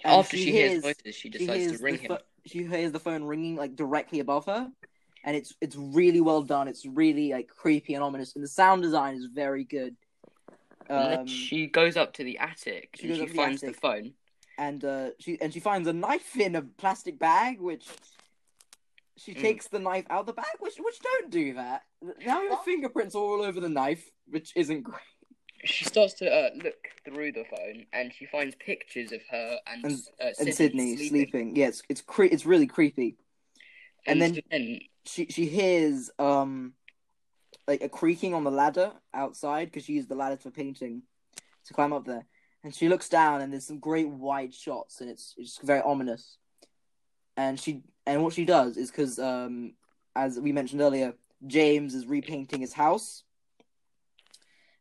[0.04, 2.08] after she she hears hears- noises, she She decides hears to ring him.
[2.08, 4.70] pho- she hears the phone ringing like directly above her,
[5.26, 6.68] and it's it's really well done.
[6.68, 9.96] It's really like creepy and ominous, and the sound design is very good.
[10.88, 13.60] And then Um, she goes up to the attic she and she up the finds
[13.60, 14.14] the phone.
[14.56, 17.84] and uh, she and she finds a knife in a plastic bag, which
[19.16, 19.40] she Mm.
[19.40, 20.56] takes the knife out of the bag.
[20.60, 21.82] Which which don't do that.
[22.24, 25.00] Now your fingerprints are all over the knife, which isn't great.
[25.64, 29.84] She starts to uh, look through the phone and she finds pictures of her and,
[29.86, 31.08] And- uh, And Sydney, Sydney sleeping.
[31.08, 31.56] sleeping.
[31.56, 33.16] Yeah, it's it's cre- it's really creepy.
[34.06, 36.75] And, and then, then- She she hears um
[37.66, 41.03] like a creaking on the ladder outside because she used the ladder for painting
[41.66, 42.27] to climb up there.
[42.62, 46.38] And she looks down and there's some great wide shots and it's it's very ominous.
[47.37, 49.75] And she and what she does is because um
[50.14, 51.14] as we mentioned earlier,
[51.47, 53.23] James is repainting his house,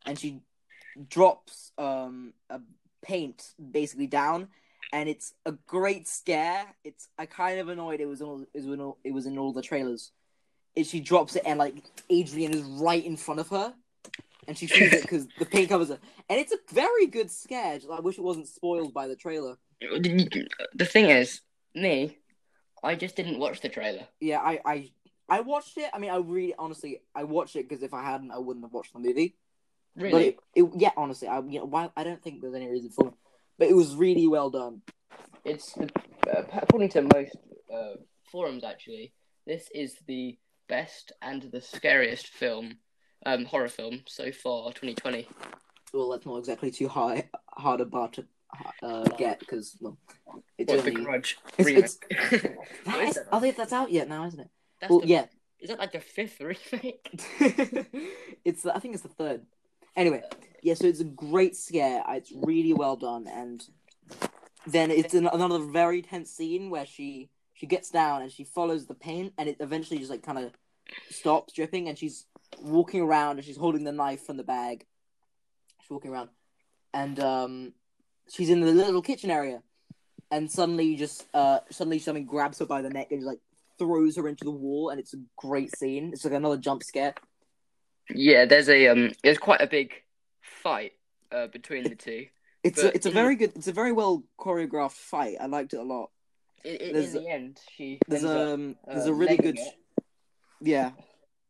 [0.05, 0.41] and she
[1.09, 2.61] drops um a
[3.01, 4.47] paint basically down
[4.95, 6.65] and it's a great scare.
[6.83, 9.37] It's I kind of annoyed it was all it was in all, it was in
[9.37, 10.11] all the trailers.
[10.75, 11.75] It, she drops it and like
[12.09, 13.73] Adrian is right in front of her,
[14.47, 17.83] and she sees it because the paint covers her, and it's a very good sketch.
[17.91, 19.57] I wish it wasn't spoiled by the trailer.
[19.81, 21.41] the thing is,
[21.73, 22.17] me,
[22.83, 24.07] I just didn't watch the trailer.
[24.19, 24.91] Yeah, I I
[25.27, 25.89] I watched it.
[25.93, 28.73] I mean, I really honestly I watched it because if I hadn't, I wouldn't have
[28.73, 29.35] watched the movie.
[29.95, 30.27] Really?
[30.27, 33.07] it, it yeah, honestly, I you know why I don't think there's any reason for
[33.07, 33.13] it,
[33.57, 34.81] but it was really well done.
[35.43, 35.89] It's the,
[36.29, 37.35] uh, according to most
[37.73, 37.95] uh,
[38.31, 39.13] forums actually,
[39.47, 42.77] this is the best and the scariest film,
[43.25, 45.27] um, horror film so far, 2020.
[45.93, 48.25] Well, that's not exactly too high hard a bar to
[48.83, 49.97] uh, get because well,
[50.57, 52.57] it's What, the Grudge It's- remake?
[52.85, 53.19] That is?
[53.31, 54.49] I think that's out yet now, isn't it?
[54.81, 55.25] That's well, the- yeah,
[55.59, 57.09] Is that like the fifth remake?
[58.45, 59.41] it's I think it's the third.
[59.95, 60.21] Anyway,
[60.61, 62.03] yeah, so it's a great scare.
[62.09, 63.63] It's really well done, and
[64.67, 68.85] then it's an, another very tense scene where she she gets down and she follows
[68.85, 70.53] the paint, and it eventually just like kind of
[71.09, 72.27] stops dripping, and she's
[72.61, 74.85] walking around and she's holding the knife from the bag.
[75.81, 76.29] She's walking around,
[76.93, 77.73] and um,
[78.29, 79.63] she's in the little kitchen area,
[80.29, 83.39] and suddenly just uh suddenly something grabs her by the neck and just like
[83.77, 86.11] throws her into the wall, and it's a great scene.
[86.13, 87.15] It's like another jump scare.
[88.09, 89.91] Yeah, there's a um, there's quite a big
[90.41, 90.93] fight
[91.31, 92.27] uh between the two.
[92.63, 95.37] It's But a, it's a very good, it's a very well choreographed fight.
[95.39, 96.09] I liked it a lot.
[96.65, 99.73] In, in, the end, she There's up, um, uh, there's a really good, it.
[100.61, 100.91] yeah.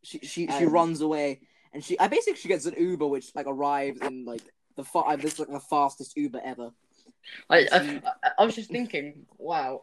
[0.02, 1.40] She she she And- runs away,
[1.72, 4.42] and she I basically she gets an Uber which like arrives in like
[4.76, 6.70] the fa- this is like the fastest Uber ever.
[7.50, 8.00] I, I,
[8.38, 9.82] I, was just thinking, wow,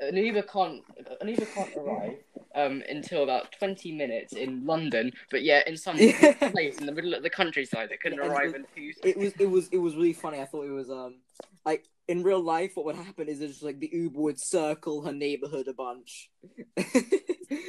[0.00, 0.82] an Uber can't
[1.20, 2.16] an Uber can't arrive
[2.56, 6.32] um until about twenty minutes in London, but yeah, in some Yeah.
[6.50, 8.92] place in the middle of the countryside that couldn't Yeah, arrive the- in two.
[9.04, 10.40] It was it was it was really funny.
[10.40, 11.16] I thought it was um
[11.64, 15.02] like in real life what would happen is it's just like the Uber would circle
[15.02, 16.28] her neighborhood a bunch.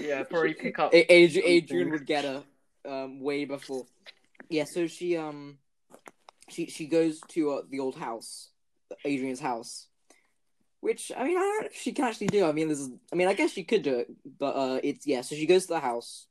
[0.02, 0.92] yeah, probably pick up.
[0.94, 2.44] A- Adrian, Adrian would get her
[2.84, 3.86] um way before.
[4.50, 5.60] Yeah, so she um
[6.50, 8.50] she she goes to uh, the old house,
[9.06, 9.88] Adrian's house,
[10.80, 12.44] which I mean I don't know if she can actually do.
[12.44, 15.06] I mean this is I mean I guess she could do it, but uh it's
[15.06, 15.22] yeah.
[15.22, 16.26] So she goes to the house,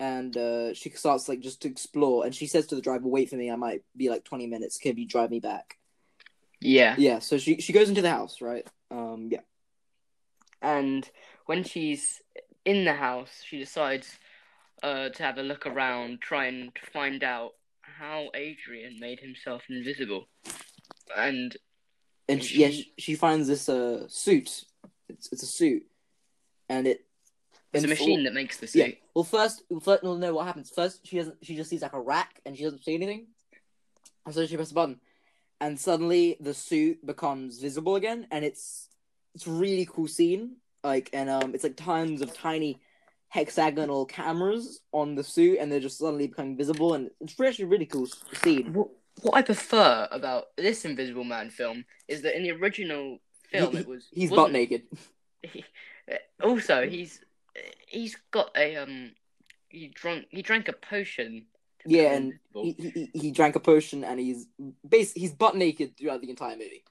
[0.00, 3.28] and uh she starts like just to explore, and she says to the driver, "Wait
[3.28, 3.50] for me.
[3.50, 4.78] I might be like twenty minutes.
[4.78, 5.76] Can you drive me back?"
[6.64, 7.18] Yeah, Yeah.
[7.20, 8.66] So she she goes into the house, right?
[8.90, 9.40] Um yeah.
[10.62, 11.08] and
[11.46, 12.20] when she's
[12.64, 14.18] in the house, she decides
[14.82, 20.28] uh to have a look around, try and find out how Adrian made himself invisible,
[21.16, 21.56] and
[22.28, 24.64] and she, yeah, she, she finds this uh suit.
[25.08, 25.84] It's it's a suit,
[26.68, 27.04] and it
[27.72, 28.88] It's a machine full- that makes the Yeah.
[29.14, 30.34] Well, first, first, no, no.
[30.34, 30.70] What happens?
[30.70, 31.36] First, she doesn't.
[31.42, 33.26] She just sees like a rack, and she doesn't see anything.
[34.24, 34.98] And so she presses a button,
[35.60, 38.88] and suddenly the suit becomes visible again, and it's
[39.34, 40.56] it's a really cool scene.
[40.82, 42.80] Like, and um, it's like tons of tiny
[43.28, 47.68] hexagonal cameras on the suit, and they're just suddenly becoming visible, and it's actually a
[47.68, 48.06] really cool
[48.42, 48.72] scene.
[48.72, 48.88] What,
[49.22, 53.18] what I prefer about this Invisible Man film is that in the original
[53.50, 54.82] film He- it was He's butt naked.
[56.42, 57.20] also he's
[57.86, 59.12] he's got a um
[59.68, 61.46] he drunk he drank a potion.
[61.86, 64.46] Yeah, and he, he he drank a potion, and he's
[64.88, 66.82] basically he's butt naked throughout the entire movie.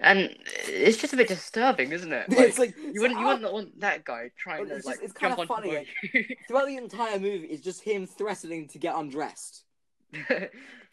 [0.00, 2.26] and it's just a bit disturbing, isn't it?
[2.30, 5.04] Like, it's like you wouldn't you wouldn't want that guy trying to it's like just-
[5.04, 7.46] it's jump kinda funny, the throughout the entire movie.
[7.48, 9.64] It's just him threatening to get undressed.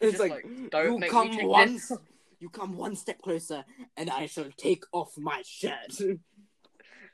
[0.00, 1.98] It's just like, don't you make come me once, this.
[2.40, 3.64] you come one step closer,
[3.96, 5.94] and I shall take off my shirt.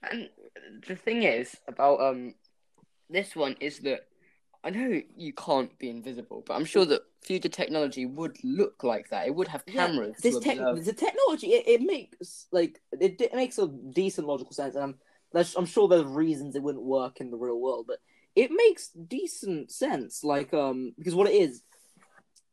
[0.03, 0.31] And
[0.87, 2.35] the thing is about um
[3.11, 4.08] this one is that
[4.65, 9.09] I know you can't be invisible, but I'm sure that future technology would look like
[9.11, 9.27] that.
[9.27, 13.21] It would have Yeah, cameras this to tech, the technology, it, it makes like it,
[13.21, 14.99] it makes a decent logical sense, and I'm
[15.57, 17.99] I'm sure there's reasons it wouldn't work in the real world, but
[18.35, 20.25] it makes decent sense.
[20.25, 21.63] Like um, because what it is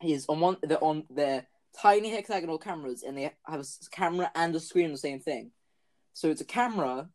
[0.04, 1.48] is on one they're on their
[1.80, 5.52] tiny hexagonal cameras, and they have a camera and a screen on the same thing.
[6.14, 7.10] So it's a camera,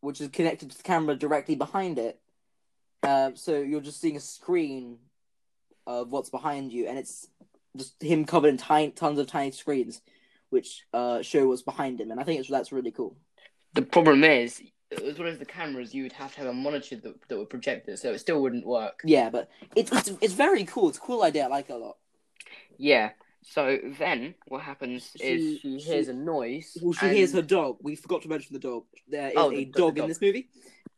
[0.00, 2.20] which is connected to the camera directly behind it.
[3.02, 4.98] Uh, so you're just seeing a screen
[5.86, 7.28] of what's behind you, and it's
[7.76, 10.00] just him covered in tiny, tons of tiny screens,
[10.50, 13.16] which uh, show what's behind him, and I think it's, that's really cool.
[13.74, 16.96] The problem is, as well as the cameras, you would have to have a monitor
[16.96, 19.00] that, that would project it, so it still wouldn't work.
[19.04, 20.88] Yeah, but it's it's it's very cool.
[20.88, 21.44] It's a cool idea.
[21.44, 21.96] I like it a lot.
[22.78, 23.10] Yeah.
[23.42, 26.76] So then, what happens is She- she hears she- a noise.
[26.82, 27.76] Well, she and- hears her dog.
[27.82, 28.84] We forgot to mention the dog.
[29.06, 30.48] There is Oh, a the- the dog in this movie,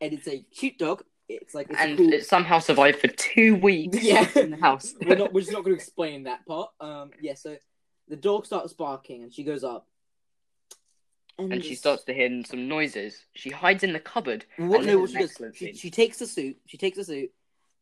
[0.01, 1.05] and it's a cute dog.
[1.31, 2.13] It's like it's and cool.
[2.13, 4.27] it somehow survived for two weeks Yeah.
[4.37, 4.95] in the house.
[5.07, 6.71] we're not we're just not going to explain that part.
[6.81, 7.35] Um, yeah.
[7.35, 7.57] So
[8.09, 9.87] the dog starts barking, and she goes up,
[11.39, 13.25] and she starts to hear some noises.
[13.35, 14.45] She hides in the cupboard.
[14.57, 14.85] What?
[14.85, 15.39] No, what she does?
[15.55, 16.59] She, she takes the suit.
[16.67, 17.31] She takes the suit,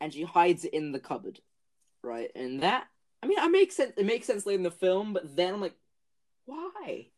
[0.01, 1.41] and she hides it in the cupboard,
[2.03, 2.31] right?
[2.37, 2.87] And that,
[3.23, 3.93] I mean, it makes sense.
[3.97, 5.77] It makes sense later in the film, but then I'm like,
[6.45, 7.09] why?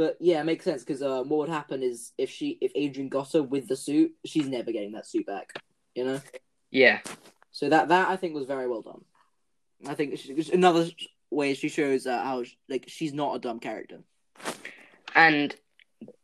[0.00, 3.10] But yeah, it makes sense because uh, what would happen is if she, if Adrian
[3.10, 5.52] got her with the suit, she's never getting that suit back.
[5.94, 6.20] You know.
[6.70, 7.00] Yeah.
[7.50, 9.04] So that that I think was very well done.
[9.86, 10.88] I think she, it's another
[11.30, 13.98] way she shows uh, how like she's not a dumb character.
[15.14, 15.54] And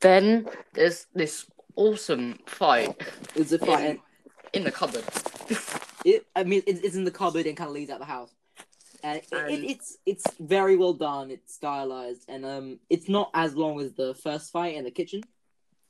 [0.00, 2.98] then there's this awesome fight
[3.34, 3.84] It's a fight.
[3.84, 4.00] in,
[4.54, 5.04] in the cupboard.
[6.02, 8.30] It, I mean, it, it's in the cupboard and kind of leads out the house.
[9.02, 11.30] And, it, And- it, it's it's very well done.
[11.30, 15.22] It's stylized, and um, it's not as long as the first fight in the kitchen.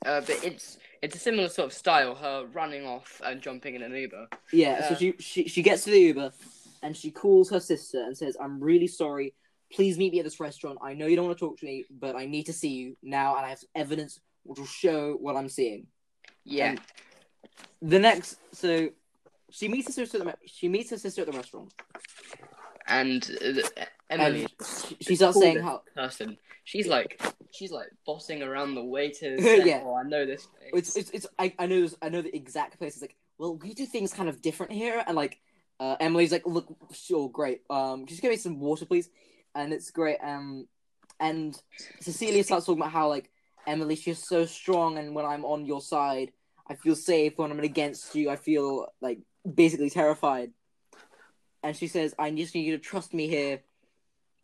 [0.05, 2.13] Uh, but it's it's a similar sort of style.
[2.15, 4.27] Her running off and jumping in an Uber.
[4.53, 4.87] Yeah.
[4.87, 6.31] So she, she she gets to the Uber,
[6.83, 9.33] and she calls her sister and says, "I'm really sorry.
[9.73, 10.77] Please meet me at this restaurant.
[10.81, 12.95] I know you don't want to talk to me, but I need to see you
[13.01, 15.87] now, and I have evidence which will show what I'm seeing."
[16.45, 16.69] Yeah.
[16.69, 16.81] And
[17.81, 18.89] the next, so
[19.49, 20.19] she meets her sister.
[20.19, 21.73] At the, she meets her sister at the restaurant.
[22.87, 26.37] And uh, Emily, And she, she starts saying how person.
[26.63, 27.21] She's like
[27.51, 29.39] she's like bossing around the waiters.
[29.65, 29.81] Yeah.
[29.83, 30.47] Oh, I know this.
[30.71, 30.71] Place.
[30.73, 32.93] it's it's, it's I, I know this, I know the exact place.
[32.93, 35.39] It's like, well, we do things kind of different here, and like
[35.79, 37.61] uh, Emily's like, look, sure, great.
[37.69, 39.09] Um, just give me some water, please,
[39.55, 40.17] and it's great.
[40.23, 40.67] Um,
[41.19, 41.59] and
[42.01, 43.29] Cecilia starts talking about how like
[43.65, 46.31] Emily, she's so strong, and when I'm on your side,
[46.69, 47.33] I feel safe.
[47.37, 49.19] When I'm against you, I feel like
[49.55, 50.51] basically terrified.
[51.63, 53.61] And she says, I just need you to trust me here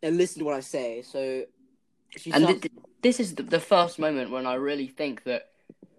[0.02, 1.02] and listen to what I say.
[1.02, 1.44] So
[2.16, 2.70] she and starts- thi-
[3.02, 5.50] this is the, the first moment when I really think that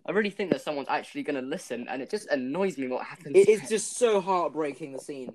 [0.07, 3.03] I really think that someone's actually going to listen, and it just annoys me what
[3.05, 3.31] happens.
[3.35, 5.33] it's just so heartbreaking the scene.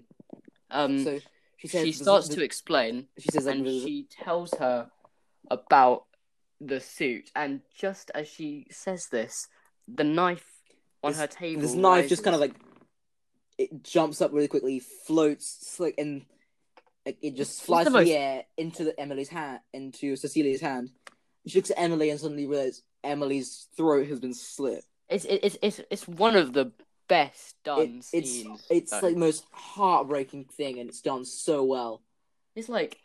[0.71, 1.19] um, So
[1.57, 4.89] she says she starts the- to explain, She says, and the- she tells her
[5.51, 6.05] about
[6.61, 9.49] the suit, and just as she says this,
[9.89, 10.47] the knife
[11.03, 11.63] on This- her table.
[11.63, 12.55] this knife just kind of like
[13.61, 16.23] it jumps up really quickly, floats, like, and
[17.07, 20.61] like, it just flies the through the most- air into the, Emily's hand, into Cecilia's
[20.61, 20.91] hand.
[21.47, 24.85] She looks at Emily and suddenly realizes Emily's throat has been slit.
[25.09, 26.71] It's it's it's it's one of the
[27.09, 28.63] best done It, it's scenes.
[28.71, 29.07] it's though.
[29.09, 32.03] like most heartbreaking thing, and it's done so well.
[32.55, 32.99] it's like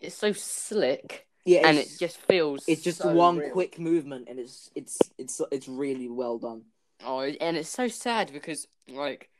[0.00, 2.64] it's so slick, Yeah, and it just feels.
[2.68, 3.50] it's just so one real.
[3.50, 6.62] quick movement, and it's it's it's it's really well done.
[7.04, 9.30] Oh, and it's so sad because like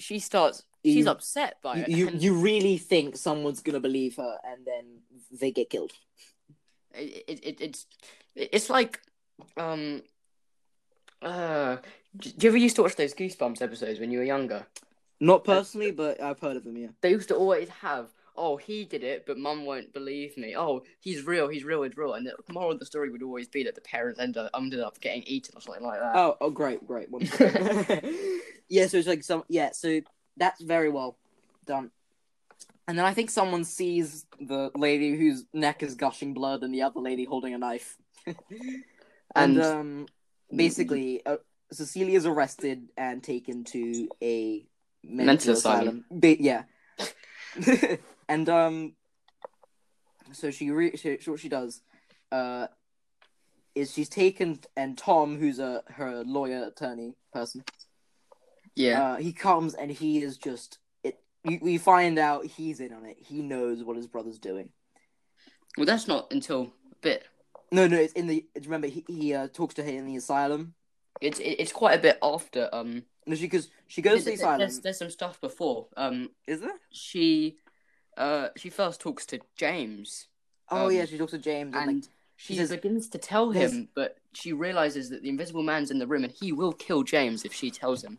[0.00, 1.88] she starts, she's You- upset by You, it.
[1.90, 4.84] you you really think someone's gonna believe her, and then
[5.40, 5.92] they get killed.
[6.94, 7.86] it, it, it, it's
[8.34, 9.00] it's like
[9.56, 10.02] um
[11.22, 11.76] Uh,
[12.16, 14.66] do you ever used to watch those Goosebumps episodes when you were younger?
[15.20, 16.76] Not personally, but I've heard of them.
[16.78, 16.88] Yeah.
[17.02, 20.56] They used to always have, oh, he did it, but mum won't believe me.
[20.56, 22.14] Oh, he's real, he's real, he's real.
[22.14, 24.80] And the moral of the story would always be that the parents ended up, ended
[24.80, 26.16] up getting eaten or something like that.
[26.16, 27.08] Oh, oh, great, great.
[28.70, 29.42] Yeah, so it's like some.
[29.48, 30.00] Yeah, so
[30.36, 31.18] that's very well
[31.66, 31.90] done.
[32.88, 36.82] And then I think someone sees the lady whose neck is gushing blood, and the
[36.82, 37.96] other lady holding a knife.
[38.26, 38.36] and,
[39.34, 40.06] And- um,
[40.54, 41.36] basically, uh,
[41.72, 44.66] Cecilia's arrested and taken to a
[45.04, 46.04] mental, Mental asylum.
[46.10, 46.62] Ba- yeah.
[48.28, 48.94] and um,
[50.32, 51.82] so she re- so, so what she does,
[52.32, 52.66] uh,
[53.74, 57.62] is she's taken and Tom, who's a her lawyer attorney person,
[58.76, 59.12] yeah.
[59.12, 61.18] uh, he comes and he is just it.
[61.44, 63.16] We, we find out he's in on it.
[63.18, 64.70] He knows what his brother's doing.
[65.76, 67.24] well, that's not until a bit.
[67.72, 68.46] No, no, it's in the.
[68.54, 70.74] It's, remember, he he uh, talks to her in the asylum.
[71.20, 72.68] It's it's quite a bit after.
[72.72, 74.58] Um, No, she because she goes to the asylum.
[74.58, 75.88] there's, there's some stuff before.
[75.96, 76.78] Um, Is there?
[76.90, 77.56] she,
[78.16, 80.28] uh, she first talks to James,
[80.70, 83.50] Oh Um, yeah, she talks to James and, and like she says- begins to tell
[83.50, 87.02] him, but she realizes that the Invisible Man's in the room and he will kill
[87.02, 88.18] James if she tells him.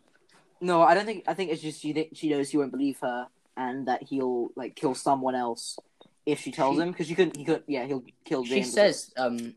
[0.62, 1.24] No, I don't think.
[1.28, 4.74] I think it's just she she knows he won't believe her and that he'll like
[4.76, 5.76] kill someone else
[6.24, 7.36] if she tells She- him because she couldn't.
[7.36, 7.64] He could.
[7.66, 9.54] Yeah, he'll kill James She says, um,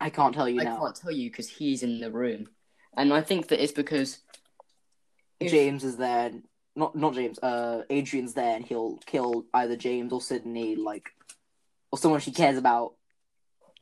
[0.00, 2.48] "I can't tell you I now." can't tell you because he's in the room.
[2.96, 4.18] And I think that it's because
[5.38, 6.32] if- James is there.
[6.76, 7.38] Not not James.
[7.38, 11.10] Uh, Adrian's there, and he'll kill either James or Sydney, like,
[11.90, 12.94] or someone she cares about.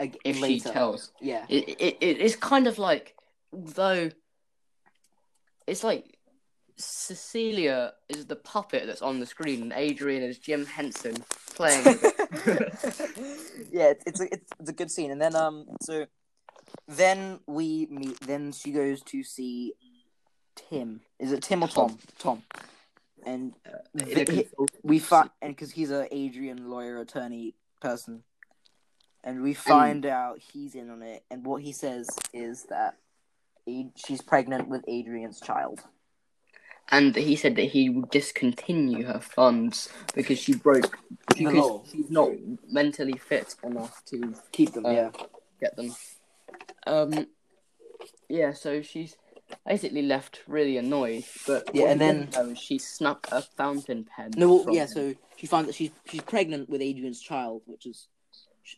[0.00, 0.68] ag- if later.
[0.68, 1.12] she tells.
[1.20, 1.44] Yeah.
[1.48, 3.14] It, it, it, it's kind of like,
[3.52, 4.10] though,
[5.66, 6.17] it's like
[6.78, 11.16] Cecilia is the puppet that's on the screen and Adrian is Jim Henson
[11.54, 11.84] playing.
[13.72, 16.06] yeah, it's it's a, it's it's a good scene, and then um, so
[16.86, 18.20] then we meet.
[18.20, 19.74] Then she goes to see
[20.54, 21.00] Tim.
[21.18, 21.98] Is it Tim or Tom?
[22.18, 22.42] Tom.
[23.26, 23.54] And
[23.94, 24.48] in a vi- he-
[24.82, 28.22] we find, and because he's a Adrian lawyer attorney person,
[29.24, 31.24] and we find out he's in on it.
[31.30, 32.96] And what he says is that
[33.96, 35.80] she's pregnant with Adrian's child.
[36.90, 40.98] And he said that he would discontinue her funds because she broke
[41.28, 42.30] because she's not
[42.70, 45.10] mentally fit enough to Keep them, Uh, yeah.
[45.60, 45.94] get them.
[46.86, 47.26] Um,
[48.28, 49.16] yeah, so she's
[49.66, 51.24] basically left really annoyed.
[51.46, 54.32] But Yeah, and then- is she snuck a fountain pen.
[54.36, 54.82] No, well, yeah.
[54.82, 54.88] him.
[54.88, 58.08] So she finds that she's she's pregnant with Adrian's child, which is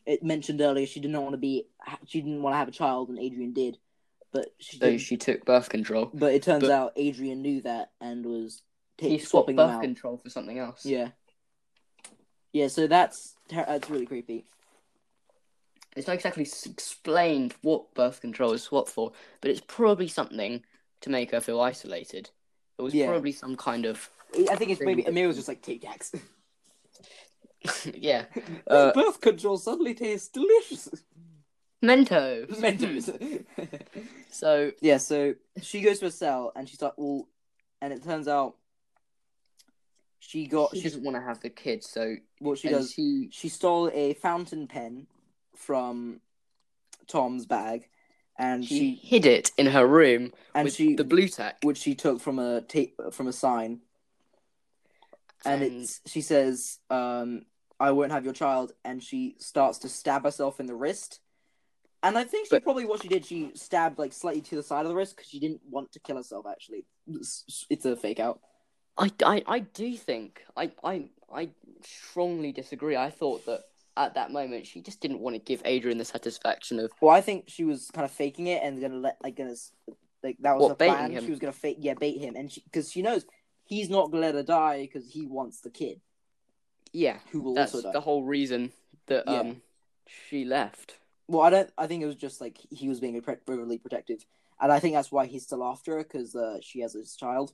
[0.07, 0.87] it mentioned earlier.
[0.87, 1.67] She did not want to be.
[2.07, 3.79] She didn't want to have a child, and Adrian did.
[4.33, 4.79] But she.
[4.79, 6.11] so she took birth control.
[6.15, 8.63] but it turns but- out Adrian knew that and was
[8.99, 9.83] ta- He swapping birth out.
[9.83, 10.85] control for something else.
[10.87, 11.09] Yeah.
[12.53, 12.69] Yeah.
[12.69, 14.47] So that's that's really creepy.
[15.97, 20.63] It's not exactly explained what birth control is swapped for, but it's probably something
[21.01, 22.31] to make her feel isolated.
[22.79, 23.09] It was Yeah.
[23.09, 24.09] probably some kind of
[24.49, 26.15] I think it's maybe Amir was just like Tic Tacs.
[27.95, 28.27] yeah.
[28.67, 30.89] Uh, birth control suddenly tastes delicious.
[31.83, 32.49] Mentos.
[32.61, 33.45] Mentos.
[34.33, 34.99] So yeah.
[34.99, 37.27] So she goes to a cell and she's like, well,
[37.83, 38.55] and it turns out
[40.21, 42.93] she got she she doesn't want to have the kid, so what she does.
[42.93, 45.09] she She stole a fountain pen
[45.57, 46.21] from
[47.09, 47.89] Tom's bag,
[48.39, 51.59] and she, she hid it in her room and with she the Blu Tack.
[51.63, 53.81] which she took from a tape from a sign,
[55.45, 57.47] and, And- it's she says, um,
[57.81, 61.19] "I won't have your child," and she starts to stab herself in the wrist.
[62.03, 64.63] And I think she But- probably what she did, she stabbed like slightly to the
[64.63, 66.47] side of the wrist because she didn't want to kill herself.
[66.51, 68.41] Actually, it's, it's a fake out.
[68.97, 71.51] I, I, I do think I, I I
[71.83, 72.97] strongly disagree.
[72.97, 73.61] I thought that
[73.97, 77.21] at that moment she just didn't want to give Adrian the satisfaction of Well, I
[77.21, 79.55] think she was kind of faking it and gonna let like gonna
[80.23, 81.13] like that was What, her plan.
[81.13, 81.25] him?
[81.25, 83.25] She was gonna fake yeah bait him, and because she, knows
[83.65, 86.01] he's not gonna let her die because he wants the kid
[86.93, 87.19] yeah.
[87.31, 87.93] who will That's also die.
[87.93, 88.73] the whole reason
[89.07, 89.41] that Yeah.
[89.41, 89.63] um
[90.29, 90.97] she left.
[91.31, 91.71] Well, I don't.
[91.79, 94.27] I think it was just like he was being overly protective,
[94.61, 97.53] and I think that's why he's still after her because uh, she has his child.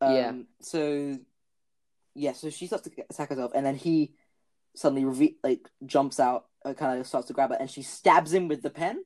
[0.00, 0.32] Um, Yeah.
[0.62, 1.18] So,
[2.14, 2.32] yeah.
[2.32, 4.14] So she starts to attack herself, and then he
[4.74, 8.32] suddenly reve- like jumps out, uh, kind of starts to grab her, and she stabs
[8.32, 9.04] him with the pen.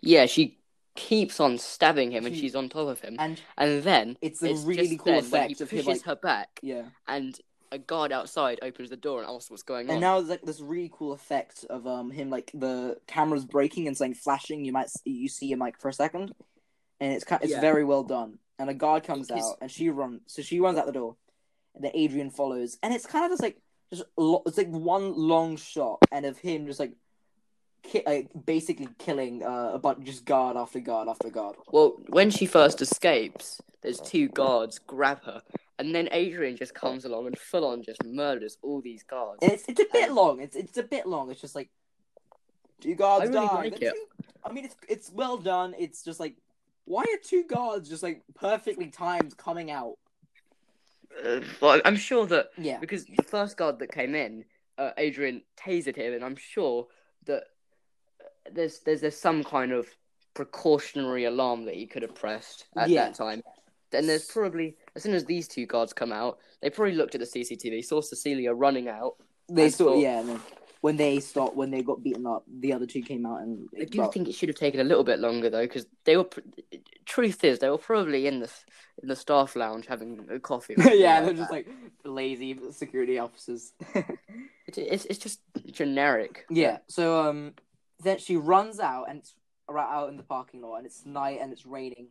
[0.00, 0.60] Yeah, she
[0.94, 4.50] keeps on stabbing him, and she's on top of him, And and then it's a
[4.50, 6.84] it's really cool then when he effect of him pushes like her back, yeah.
[7.08, 7.36] and
[7.70, 9.92] a guard outside opens the door and asks what's going on.
[9.92, 13.86] And now there's like this really cool effect of um him like the camera's breaking
[13.86, 14.64] and something flashing.
[14.64, 16.32] You might s- you see him like for a second,
[17.00, 17.60] and it's kind it's Yeah.
[17.60, 18.38] very well done.
[18.58, 21.16] And a guard comes out and she runs, so she runs out the door,
[21.74, 23.58] and then Adrian follows, and it's kind of just like
[23.92, 26.92] just lo- it's like one long shot and of him just like
[27.84, 31.56] ki- like basically killing uh, a bunch, just guard after guard after guard.
[31.70, 35.42] Well, when she first escapes, there's two guards grab her,
[35.78, 39.38] and then Adrian just comes along and full on just murders all these guards.
[39.42, 40.40] It's it's a bit long.
[40.40, 41.30] It's it's a bit long.
[41.30, 41.70] It's just like
[42.80, 43.62] two guards I really die.
[43.62, 44.06] like two-
[44.44, 45.74] I mean, it's it's well done.
[45.78, 46.36] It's just like
[46.84, 49.96] why are two guards just like perfectly timed coming out?
[51.24, 54.44] Uh, well, I'm sure that Yeah, because the first guard that came in,
[54.78, 56.86] uh, Adrian tasered him, and I'm sure
[57.26, 57.44] that
[58.20, 59.86] uh, there's there's there's some kind of
[60.34, 63.06] precautionary alarm that he could have pressed at Yeah.
[63.06, 63.42] that time.
[63.90, 67.20] Then there's probably as soon as these two guards come out, they probably looked at
[67.20, 69.14] the CCTV, saw Cecilia running out.
[69.48, 69.92] they saw.
[69.92, 70.40] thought- Yeah, and
[70.80, 73.68] when they stopped, when they got beaten up, the other two came out and.
[73.80, 76.16] I do well, think it should have taken a little bit longer though, because they
[76.16, 76.24] were.
[76.24, 76.40] pr-
[77.06, 78.50] Truth is, they were probably in the
[79.02, 80.74] in the staff lounge having a coffee.
[80.92, 81.64] yeah, they're just that.
[81.66, 81.68] like
[82.04, 83.72] lazy security officers.
[84.66, 85.40] It's, it's it's just
[85.72, 86.44] generic.
[86.50, 86.78] yeah.
[86.88, 87.54] So um,
[88.04, 89.34] then she runs out and it's
[89.66, 92.08] right out in the parking lot, and it's night and it's raining,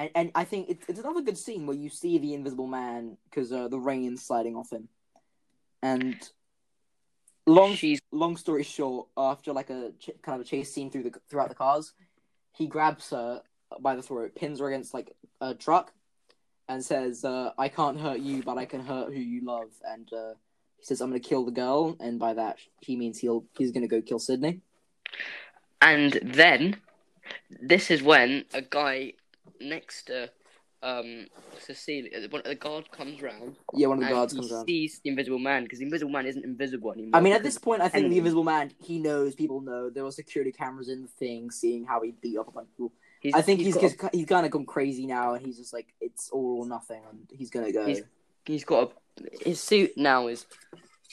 [0.00, 3.18] and and I think it's it's another good scene where you see the Invisible Man
[3.24, 4.88] because uh, the rain's sliding off him,
[5.82, 6.16] and
[7.46, 11.04] long She's long story short, after like a ch- kind of a chase scene through
[11.04, 11.92] the throughout the cars,
[12.52, 13.42] he grabs her
[13.80, 15.92] by the throat, pins her against like a truck,
[16.68, 20.10] and says, uh, "I can't hurt you, but I can hurt who you love." And
[20.12, 20.34] uh,
[20.78, 23.86] he says, "I'm gonna kill the girl," and by that he means he'll he's gonna
[23.86, 24.60] go kill Sydney.
[25.82, 26.76] And then,
[27.48, 29.14] this is when a guy
[29.60, 30.30] next to
[30.82, 31.26] um,
[31.58, 34.66] Cecilia, one, the guard comes round Yeah, one of the guards comes around.
[34.66, 37.10] sees the Invisible Man because the Invisible Man isn't invisible anymore.
[37.14, 40.04] I mean, at this point, I think the Invisible Man he knows people know there
[40.04, 42.92] were security cameras in the thing, seeing how he beat up a bunch of people.
[43.20, 45.74] he's, I think he's got he's, he's kind of gone crazy now, and he's just
[45.74, 47.84] like it's all or nothing, and he's gonna go.
[47.86, 48.02] He's-
[48.46, 48.90] he's got
[49.20, 50.46] a, his suit now is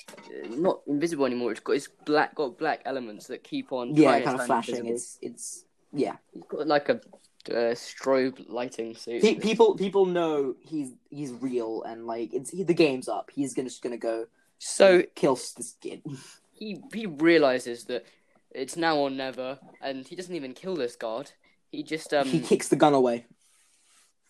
[0.10, 1.52] uh, not invisible anymore.
[1.52, 4.76] It's got it's black got black elements that keep on yeah, kind of flashing.
[4.76, 4.95] invisible.
[4.95, 6.16] It's it's yeah.
[6.34, 7.02] He's got like a
[7.50, 9.22] uh, strobe lighting suit.
[9.22, 13.32] Pe- people people know he's he's real, and like it's he, the game's up.
[13.34, 14.28] He's gonna just gonna go
[14.58, 16.02] So kill this kid.
[16.52, 18.06] he he realizes that
[18.52, 21.32] it's now or never, and he doesn't even kill this guard.
[21.72, 23.26] He just um he kicks the gun away.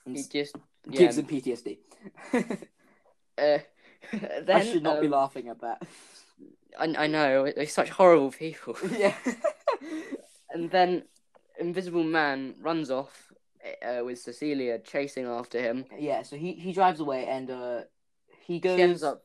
[0.06, 0.56] He just
[0.90, 1.00] yeah.
[1.00, 1.78] gives him PTSD.
[3.40, 3.60] Uh,
[4.48, 5.84] I should not be um, laughing at that.
[6.80, 8.76] I, I know they're such horrible people.
[8.98, 9.14] yeah.
[10.50, 11.04] and then
[11.60, 13.32] Invisible Man runs off
[13.86, 15.86] uh, with Cecilia chasing after him.
[15.98, 16.24] yeah.
[16.24, 17.82] So he he drives away, and uh,
[18.46, 18.78] he goes.
[18.78, 19.24] She ends up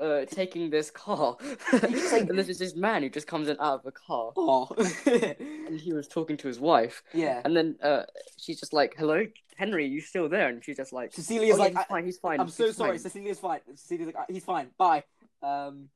[0.00, 1.36] uh, taking this car.
[1.72, 1.82] Like-
[2.28, 4.32] and this is this man who just comes in out of a car.
[4.36, 4.68] Oh.
[5.66, 7.02] And he was talking to his wife.
[7.14, 7.40] yeah.
[7.44, 8.02] And then uh,
[8.36, 9.24] she's just like, hello,
[9.56, 10.48] Henry, you still there?
[10.48, 12.40] And she's just like, Cecilia's "Oh, yeah, like, he's fine, he's fine.
[12.40, 12.98] I'm so he's sorry.
[12.98, 13.60] Cecilia's fine.
[13.74, 14.68] Cecilia's like, he's fine.
[14.76, 15.04] Bye.
[15.42, 15.88] Um,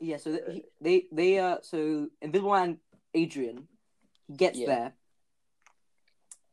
[0.00, 0.16] yeah.
[0.16, 2.78] So th- he, they they uh so Invisible Man
[3.14, 3.68] Adrian
[4.28, 4.66] he gets Yeah.
[4.66, 4.92] there,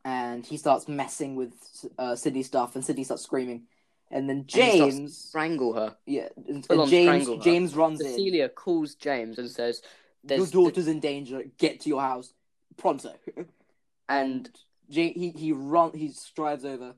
[0.04, 1.52] and he starts messing with
[1.98, 3.66] uh Sydney's stuff, and Sydney starts screaming,
[4.10, 5.96] and then James, Strangle her.
[6.06, 7.28] yeah, and, and James.
[7.44, 8.06] James runs in.
[8.08, 9.82] Cecilia calls James and says,
[10.28, 11.44] Your daughter's in danger.
[11.58, 12.32] Get to your house
[12.76, 13.14] pronto.
[14.08, 14.48] and
[14.90, 16.94] Jay, he he run he drives over.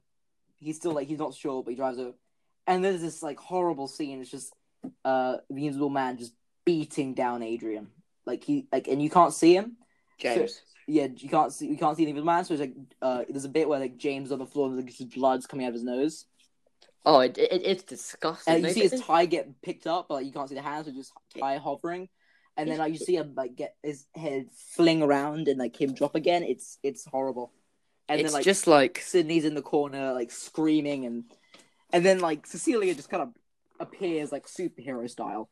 [0.56, 2.14] He's still like he's not sure, but he drives over.
[2.66, 4.20] And there's this like horrible scene.
[4.20, 4.52] It's just
[5.04, 6.34] uh the Invisible Man just
[6.66, 7.88] beating down Adrian.
[8.26, 9.76] Like he like and you can't see him.
[10.18, 10.62] James.
[10.86, 12.44] Yeah, you can't see you can't see the Invisible Man.
[12.44, 14.94] So it's like uh there's a bit where like James on the floor and like,
[14.94, 16.26] his blood's coming out of his nose.
[17.04, 18.54] Oh, it, it, it's disgusting.
[18.54, 20.86] And you see his tie get picked up, but like, you can't see the hands.
[20.86, 22.08] So just tie hovering.
[22.56, 25.94] And then like you see him like get his head fling around and like him
[25.94, 26.42] drop again.
[26.42, 27.52] It's it's horrible.
[28.08, 31.24] And it's then like just like Sydney's in the corner, like screaming, and
[31.92, 33.28] and then like Cecilia just kind of
[33.78, 35.48] appears like superhero style,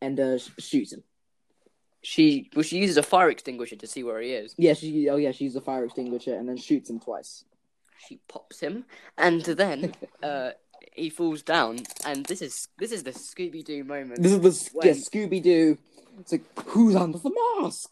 [0.00, 1.02] and uh, sh- shoots him.
[2.04, 4.54] She well, she uses a fire extinguisher to see where he is.
[4.58, 7.44] Yeah, she oh yeah, she uses a fire extinguisher and then shoots him twice.
[8.06, 8.84] She pops him,
[9.16, 10.50] and then uh,
[10.92, 11.78] he falls down.
[12.04, 14.22] And this is this is the Scooby Doo moment.
[14.22, 15.78] This is the When- yeah, Scooby Doo.
[16.20, 17.90] It's like who's under the mask?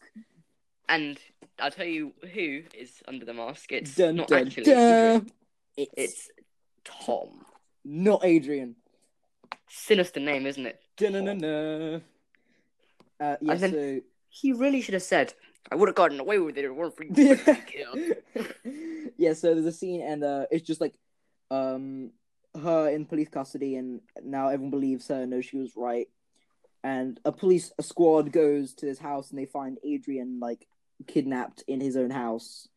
[0.87, 1.17] And
[1.59, 3.71] I'll tell you who is under the mask.
[3.71, 4.63] It's Dun, not dun, actually.
[4.65, 5.31] dun.
[5.75, 6.29] It's, It's
[6.85, 7.29] Tom.
[7.83, 8.75] not Adrian.
[9.67, 10.79] Sinister name, isn't it?
[13.19, 15.33] Uh, yeah, And then- so He really should have said,
[15.71, 17.13] "I would have gotten away with it if it weren't for you."
[19.17, 20.95] yeah, so there's a scene, and uh, it's just like
[21.51, 22.09] um,
[22.59, 26.09] her in police custody, and now everyone believes her, and knows she was right.
[26.83, 30.65] And a police a squad goes to this house, and they find Adrian like
[31.05, 32.67] kidnapped in his own house.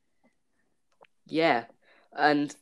[1.27, 1.65] yeah,
[2.13, 2.55] and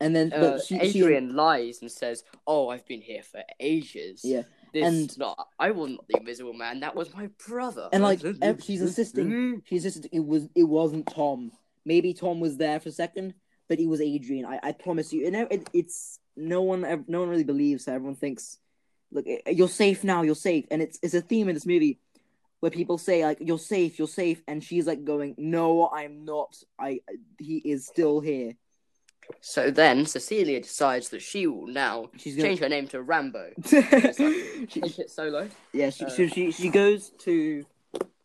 [0.00, 4.20] And then, uh, she, she- Adrian lies and says, "Oh, I've been here for ages."
[4.24, 6.80] yeah, This, And- no, I wasn't the Invisible Man.
[6.80, 7.88] That was my brother.
[7.92, 8.20] And like
[8.62, 9.62] she's assisting.
[9.66, 10.10] She's assisting.
[10.12, 10.48] It was.
[10.54, 11.52] It wasn't Tom.
[11.84, 13.34] Maybe Tom was there for a second,
[13.68, 14.46] but it was Adrian.
[14.46, 15.22] I, I promise you.
[15.24, 16.84] You know, it, it's no one.
[16.84, 17.84] ev- No one really believes.
[17.86, 17.92] her.
[17.92, 18.58] Everyone thinks,
[19.10, 20.22] look, eh, you're safe now.
[20.22, 20.64] You're safe.
[20.70, 21.98] And it's it's a theme in this movie
[22.60, 23.98] where people say like, you're safe.
[23.98, 24.40] You're safe.
[24.46, 26.56] And she's like going, no, I'm not.
[26.78, 27.00] I.
[27.38, 28.54] He is still here.
[29.40, 32.48] So then Cecilia decides that she will now She's gonna.
[32.48, 33.50] change her name to Rambo.
[33.66, 35.48] she, Take it solo.
[35.72, 37.64] Yeah, she, so she she goes to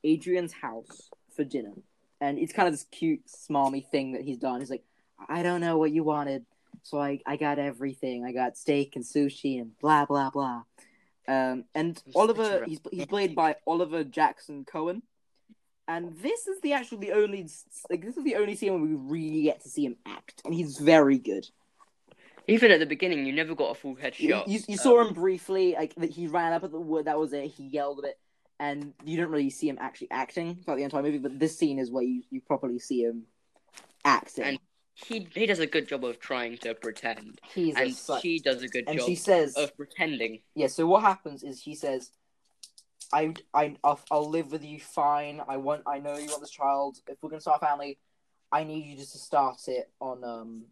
[0.03, 1.73] Adrian's house for dinner,
[2.21, 4.59] and it's kind of this cute, smarmy thing that he's done.
[4.59, 4.83] He's like,
[5.27, 6.45] I don't know what you wanted,
[6.83, 8.25] so I I got everything.
[8.25, 10.63] I got steak and sushi and blah blah blah.
[11.27, 15.01] Um, and Oliver, a- he's he's played by Oliver Jackson Cohen,
[15.87, 17.47] and this is the actually the only
[17.89, 20.53] like this is the only scene where we really get to see him act, and
[20.53, 21.47] he's very good.
[22.49, 24.47] Even at the beginning, you never got a full You, headshot.
[24.47, 27.05] you, you saw Um, him briefly, like that he ran up at the wood.
[27.05, 27.45] That was it.
[27.51, 28.17] He yelled a bit,
[28.59, 31.17] and you don't really see him actually acting throughout the entire movie.
[31.17, 33.23] But this scene is where you, you properly see him
[34.05, 34.43] acting.
[34.45, 34.59] And
[34.93, 38.67] He he does a good job of trying to pretend, He's and she does a
[38.69, 40.39] good and job she says, of pretending.
[40.55, 40.67] yeah.
[40.67, 42.11] So what happens is he says,
[43.13, 44.79] "I I I'll, I'll live with you.
[44.79, 45.41] Fine.
[45.47, 45.83] I want.
[45.87, 46.97] I know you want this child.
[47.07, 47.97] If we're gonna start a family,
[48.51, 50.65] I need you just to start it on um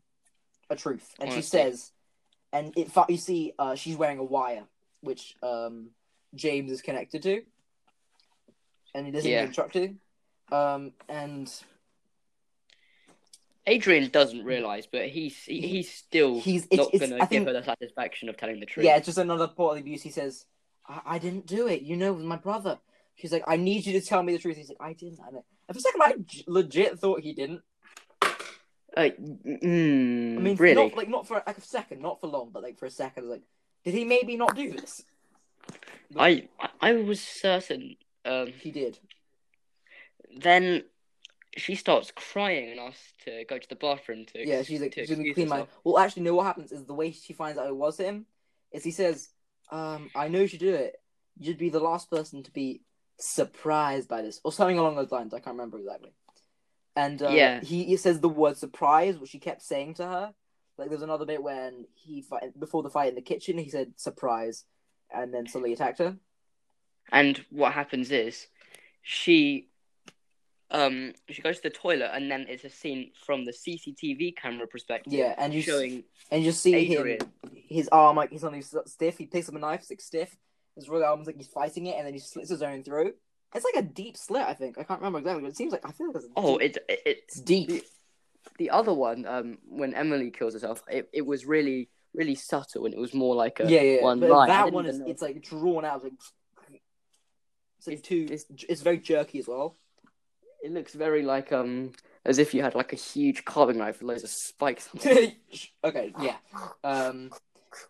[0.69, 1.91] a truth." And she says,
[2.53, 4.63] and it you see, uh, she's wearing a wire,
[5.01, 5.89] which um
[6.33, 7.41] James is connected to,
[8.93, 9.43] and he doesn't Yeah.
[9.45, 9.95] instruct to.
[10.51, 11.51] Um, and
[13.67, 17.47] Adrian doesn't realize, but he's he, He- he's still he's- it's- not gonna give think-
[17.47, 18.85] her the satisfaction of telling the truth.
[18.85, 20.03] yeah, it's just another part of the abuse.
[20.03, 20.45] He says,
[20.87, 21.81] I, "I didn't do it.
[21.81, 22.79] You know, it was my brother."
[23.15, 25.27] She's like, "I need you to tell me the truth." He's like, "I didn't." I.
[25.29, 27.61] And for a second, I j- legit thought he didn't.
[28.97, 30.75] Uh, mm, I mean, really?
[30.87, 33.23] not like not for like a second, not for long, but like for a second,
[33.23, 33.43] I was like,
[33.83, 35.03] did he maybe not do this?
[36.15, 37.97] I I- I was certain.
[38.23, 38.99] Um, He did.
[40.37, 40.83] then
[41.57, 45.05] she starts crying and asks to go to the bathroom to Yeah, she's like, to
[45.05, 45.67] she's clean my.
[45.83, 46.35] Well, actually, no.
[46.35, 48.25] What happens is the way she finds out it was him
[48.71, 49.29] is he says,
[49.71, 50.95] um, "I know you should do it.
[51.37, 52.81] You'd be the last person to be
[53.17, 55.33] surprised by this, or something along those lines.
[55.33, 56.11] I can't remember exactly."
[56.95, 57.61] And uh, Yeah.
[57.61, 60.33] he, he says the word surprise, which he kept saying to her.
[60.77, 63.93] Like, there's another bit when he fight before the fight in the kitchen, he said
[63.97, 64.65] surprise,
[65.13, 66.17] and then suddenly attacked her.
[67.11, 68.47] And what happens is
[69.01, 69.69] she
[70.71, 74.65] um she goes to the toilet and then it's a scene from the CCTV camera
[74.67, 75.13] perspective.
[75.13, 77.19] Yeah, and you showing and you see Adrian.
[77.21, 79.17] him, his arm like he's suddenly s- stiff.
[79.17, 80.35] He picks up a knife, it's like stiff.
[80.75, 83.15] His right arm's like he's fighting it, and then he slits his own throat.
[83.53, 84.77] It's like a deep slit, I think.
[84.77, 86.75] I can't remember exactly, but it seems like I feel like it's oh deep.
[86.75, 87.67] it, it it's deep.
[87.69, 87.83] the,
[88.57, 92.93] the other one um when Emily kills herself it, it was really really subtle and
[92.93, 94.01] it was more like a yeah, yeah.
[94.03, 94.47] one but line.
[94.49, 95.07] That one is know.
[95.07, 96.03] it's like drawn out.
[96.03, 96.13] Like
[97.79, 98.23] it's like It's- too.
[98.25, 99.77] it's- It's, very jerky as well.
[100.63, 101.91] it looks very like um
[102.25, 105.35] as if you had like a huge carving knife with loads of spikes on it.
[105.83, 106.37] okay, yeah,
[106.83, 107.31] um,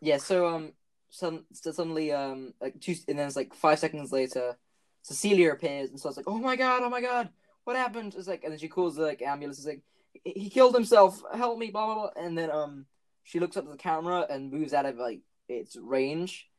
[0.01, 0.17] yeah.
[0.17, 0.73] So um,
[1.09, 4.57] some so suddenly um like two and then it's like five seconds later,
[5.01, 7.29] Cecilia appears and so starts like, oh my god, oh my god,
[7.63, 8.15] what happened?
[8.17, 9.57] It's like and then she calls the like ambulance.
[9.57, 9.81] It's like
[10.23, 12.23] he killed himself, help me, blah blah blah.
[12.23, 12.85] And then um
[13.23, 16.49] she looks up at the camera and moves out of like its range,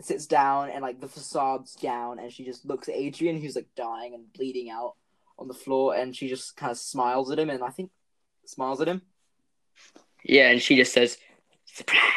[0.00, 3.68] sits down and like the facade's down, and she just looks at Adrian who's like
[3.76, 4.94] dying and bleeding out
[5.38, 7.90] on the floor, and she just kind of smiles at him, and I think
[8.46, 9.02] smiles at him.
[10.24, 11.18] Yeah, and she just says
[11.76, 12.10] surprise.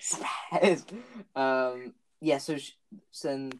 [0.00, 0.84] surprise.
[1.36, 2.72] um, yeah, so she,
[3.10, 3.52] so then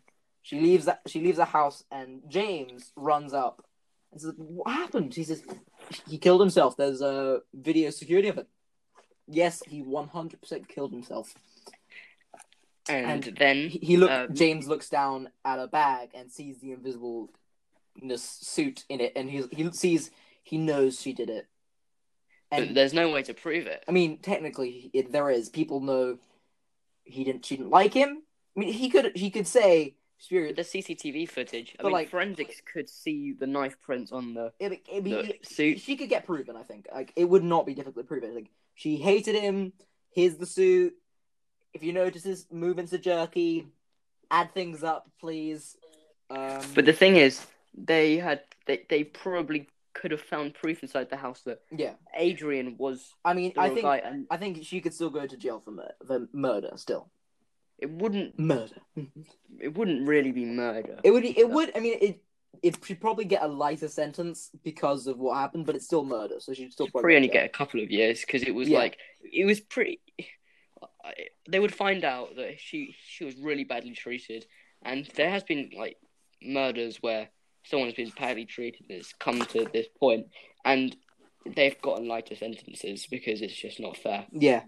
[0.43, 3.65] she leaves that she leaves the house, and James runs up
[4.13, 5.43] and says, "What happened?" He says,
[6.09, 6.77] "He killed himself.
[6.77, 8.49] There's a video security of it."
[9.27, 11.35] Yes, he one hundred percent killed himself.
[12.89, 14.11] And, And then He, he look.
[14.11, 17.29] Um, James looks down at a bag and sees the invisibleness
[18.19, 20.11] suit in it, and he he sees
[20.43, 21.47] he knows she did it.
[22.53, 23.85] And there's no way to prove it.
[23.89, 25.49] I mean, technically, it, there is.
[25.49, 26.19] People know
[27.05, 27.45] he didn't.
[27.45, 28.23] She didn't like him.
[28.57, 29.17] I mean, he could.
[29.17, 31.77] He could say, "Spirit." The CCTV footage.
[31.79, 35.19] I But, mean, like- forensics could see the knife prints on the, It, it, the
[35.21, 35.81] it, suit.
[35.81, 36.57] she could get proven.
[36.57, 36.89] I think.
[36.93, 38.35] Like, it would not be difficult to prove it.
[38.35, 39.73] Like, she hated him.
[40.13, 40.95] Here's the suit.
[41.73, 43.69] If you notice his movements are jerky,
[44.29, 45.77] add things up, please.
[46.29, 47.47] Um, But the thing is,
[47.77, 52.77] they had they, they probably could have found proof inside the house that yeah, Adrian
[52.79, 55.71] was I mean, I think and I think she could still go to jail for
[55.73, 55.95] murder.
[56.07, 57.11] For murder, still
[57.79, 58.77] it wouldn't murder.
[59.61, 60.99] it wouldn't really be murder.
[61.03, 61.25] It would.
[61.25, 61.77] It would.
[61.77, 62.23] I mean, it.
[62.63, 66.41] It should probably get a lighter sentence because of what happened, but it's still murder,
[66.41, 68.69] so she'd still She'd probably probably only get a couple of years because it was
[68.69, 68.79] Yeah.
[68.81, 70.01] like it was pretty.
[71.49, 74.47] They would find out that she she was really badly treated,
[74.83, 75.97] and there has been like
[76.43, 77.31] murders where
[77.65, 80.27] someone has been badly treated and it's come to this point,
[80.65, 80.97] and
[81.47, 84.27] they've gotten lighter sentences because it's just not fair.
[84.33, 84.63] Yeah,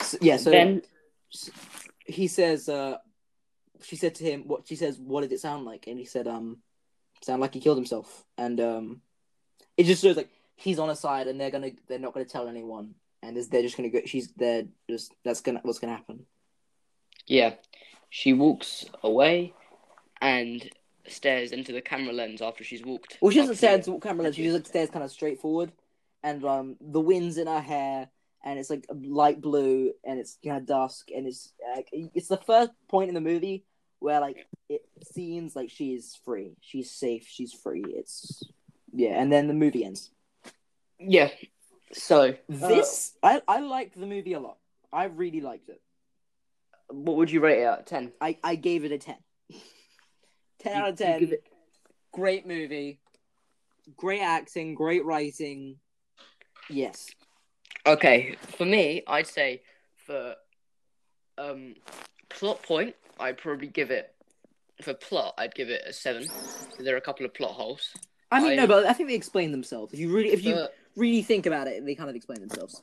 [0.00, 0.36] S yeah.
[0.36, 0.82] So then
[2.04, 2.98] he says, uh,
[3.82, 5.86] she said to him, what she says, what did it sound like?
[5.86, 6.58] And he said, um,
[7.22, 8.24] sound like he killed himself.
[8.36, 9.00] And um,
[9.76, 12.48] it just shows like he's on a side, and they're gonna, they're not gonna tell
[12.48, 14.00] anyone, and is- they're just gonna go.
[14.04, 16.26] She's they're just that's gonna what's gonna happen.
[17.26, 17.54] yeah,
[18.10, 19.54] she walks away
[20.20, 20.68] and
[21.12, 23.18] stares into the camera lens after she's walked.
[23.20, 24.36] Well, she doesn't stare to- into camera lens.
[24.36, 25.72] She just like, stares kind of straight forward,
[26.22, 28.08] and um, the wind's in her hair,
[28.44, 32.36] and it's like light blue, and it's kind of dusk, and it's like it's the
[32.38, 33.64] first point in the movie
[33.98, 34.82] where like it
[35.12, 37.84] seems like she is free, she's safe, she's free.
[37.86, 38.42] It's
[38.92, 40.10] yeah, and then the movie ends.
[40.98, 41.30] Yeah.
[41.92, 44.58] So This I I liked the movie a lot.
[44.92, 45.80] I really liked it.
[46.88, 48.12] what would you rate it out of ten?
[48.20, 49.16] I I gave it a ten.
[50.60, 51.24] Ten You- out of ten.
[51.32, 51.44] it-
[52.12, 52.98] Great movie.
[53.96, 54.74] Great acting.
[54.74, 55.78] Great writing.
[56.68, 57.08] Yes.
[57.86, 59.62] Okay, for me, I'd say
[60.06, 60.34] for
[61.38, 61.74] um
[62.28, 64.14] plot point, I'd probably give it
[64.82, 66.26] for plot, I'd give it a seven.
[66.78, 67.90] There are a couple of plot holes.
[68.30, 69.92] I mean, I- no, but I think they explain themselves.
[69.92, 72.82] If you really, if you really think about it, they kind of explain themselves.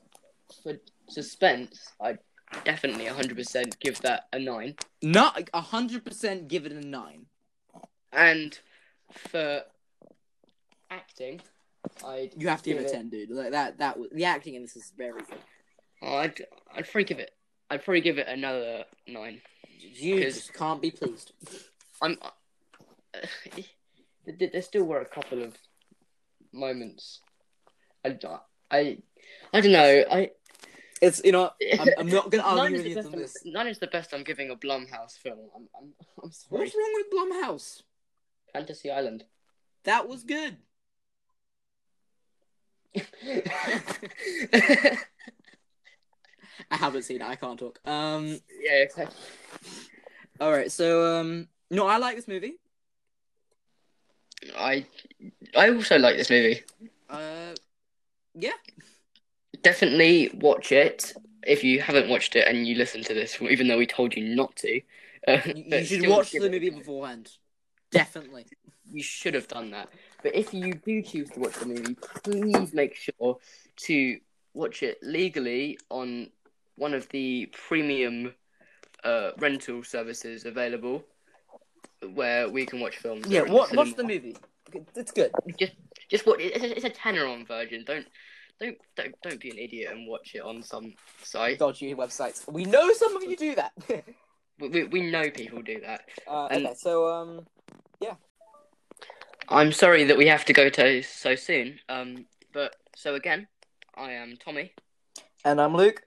[0.63, 0.77] for
[1.09, 2.19] suspense, I'd
[2.63, 4.75] definitely 100% give that a nine.
[5.01, 6.47] Not hundred percent.
[6.47, 7.25] Give it a nine.
[8.11, 8.57] And
[9.11, 9.63] for
[10.89, 11.41] acting,
[12.05, 13.29] I'd You have to give, it a ten, dude.
[13.29, 13.77] Like that.
[13.79, 15.39] That was the acting in this is very good.
[16.01, 16.41] I'd
[16.75, 17.31] I'd probably give it
[17.69, 19.41] I'd probably give it another nine.
[19.77, 21.33] You just can't be pleased.
[22.01, 22.17] I'm.
[22.21, 23.19] Uh,
[24.39, 25.57] there still were a couple of
[26.53, 27.21] moments.
[28.05, 28.17] I,
[28.71, 28.97] I,
[29.53, 30.03] I don't know.
[30.11, 30.31] I.
[30.99, 33.37] It's you know I'm, I'm not gonna argue with you on this.
[33.45, 35.39] nine is the best I'm giving a Blumhouse film.
[35.55, 35.67] I'm.
[35.79, 35.93] I'm,
[36.23, 36.61] I'm sorry.
[36.61, 37.83] What's wrong with Blumhouse?
[38.53, 39.23] Fantasy Island.
[39.83, 40.57] That was good.
[46.71, 47.27] I haven't seen it.
[47.27, 47.79] I can't talk.
[47.85, 48.39] Um.
[48.61, 48.73] Yeah.
[48.83, 49.15] Exactly.
[50.39, 50.71] All right.
[50.71, 51.47] So um.
[51.69, 52.55] No, I like this movie.
[54.57, 54.85] I.
[55.55, 56.63] I also like this movie.
[57.09, 57.53] Uh.
[58.35, 58.51] Yeah.
[59.61, 61.13] Definitely watch it
[61.45, 64.23] if you haven't watched it and you listen to this, even though we told you
[64.35, 64.81] not to.
[65.27, 67.31] Uh, You, you should watch the it- movie beforehand.
[67.91, 68.45] Definitely.
[68.91, 69.89] you should have done that.
[70.23, 73.37] But if you do choose to watch the movie, please make sure
[73.77, 74.19] to
[74.53, 76.29] watch it legally on
[76.75, 78.33] one of the premium
[79.03, 81.03] uh, rental services available,
[82.13, 83.25] where we can watch films.
[83.27, 83.41] Yeah.
[83.41, 83.75] What?
[83.75, 84.37] What's the movie?
[84.95, 85.31] It's good.
[86.09, 86.39] Just what?
[86.41, 87.83] It's a, it's a tenner on Virgin.
[87.85, 88.05] Don't.
[88.59, 91.59] Don't, don't don't be an idiot and watch it on some site.
[91.59, 92.51] Dodgy websites.
[92.51, 93.71] We know some of you do that.
[94.59, 96.01] We, we, we know people do that.
[96.27, 96.75] uh, And- okay.
[96.75, 97.45] So um.
[99.49, 101.79] I'm sorry that we have to go to so soon.
[101.87, 103.47] Um, but so again,
[103.95, 104.73] I am Tommy.
[105.45, 106.01] And I'm Luke.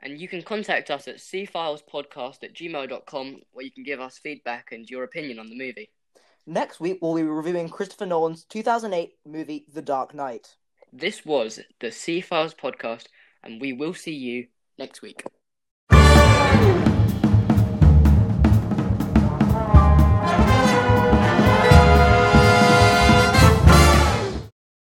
[0.00, 4.68] And you can contact us at cfilespodcast at gmail.com where you can give us feedback
[4.70, 5.90] and your opinion on the movie.
[6.46, 10.54] Next week we'll be reviewing Christopher Nolan's 2008 movie The Dark Knight.
[10.92, 13.06] This was the C Files podcast,
[13.42, 14.46] and we will see you
[14.78, 15.24] next week.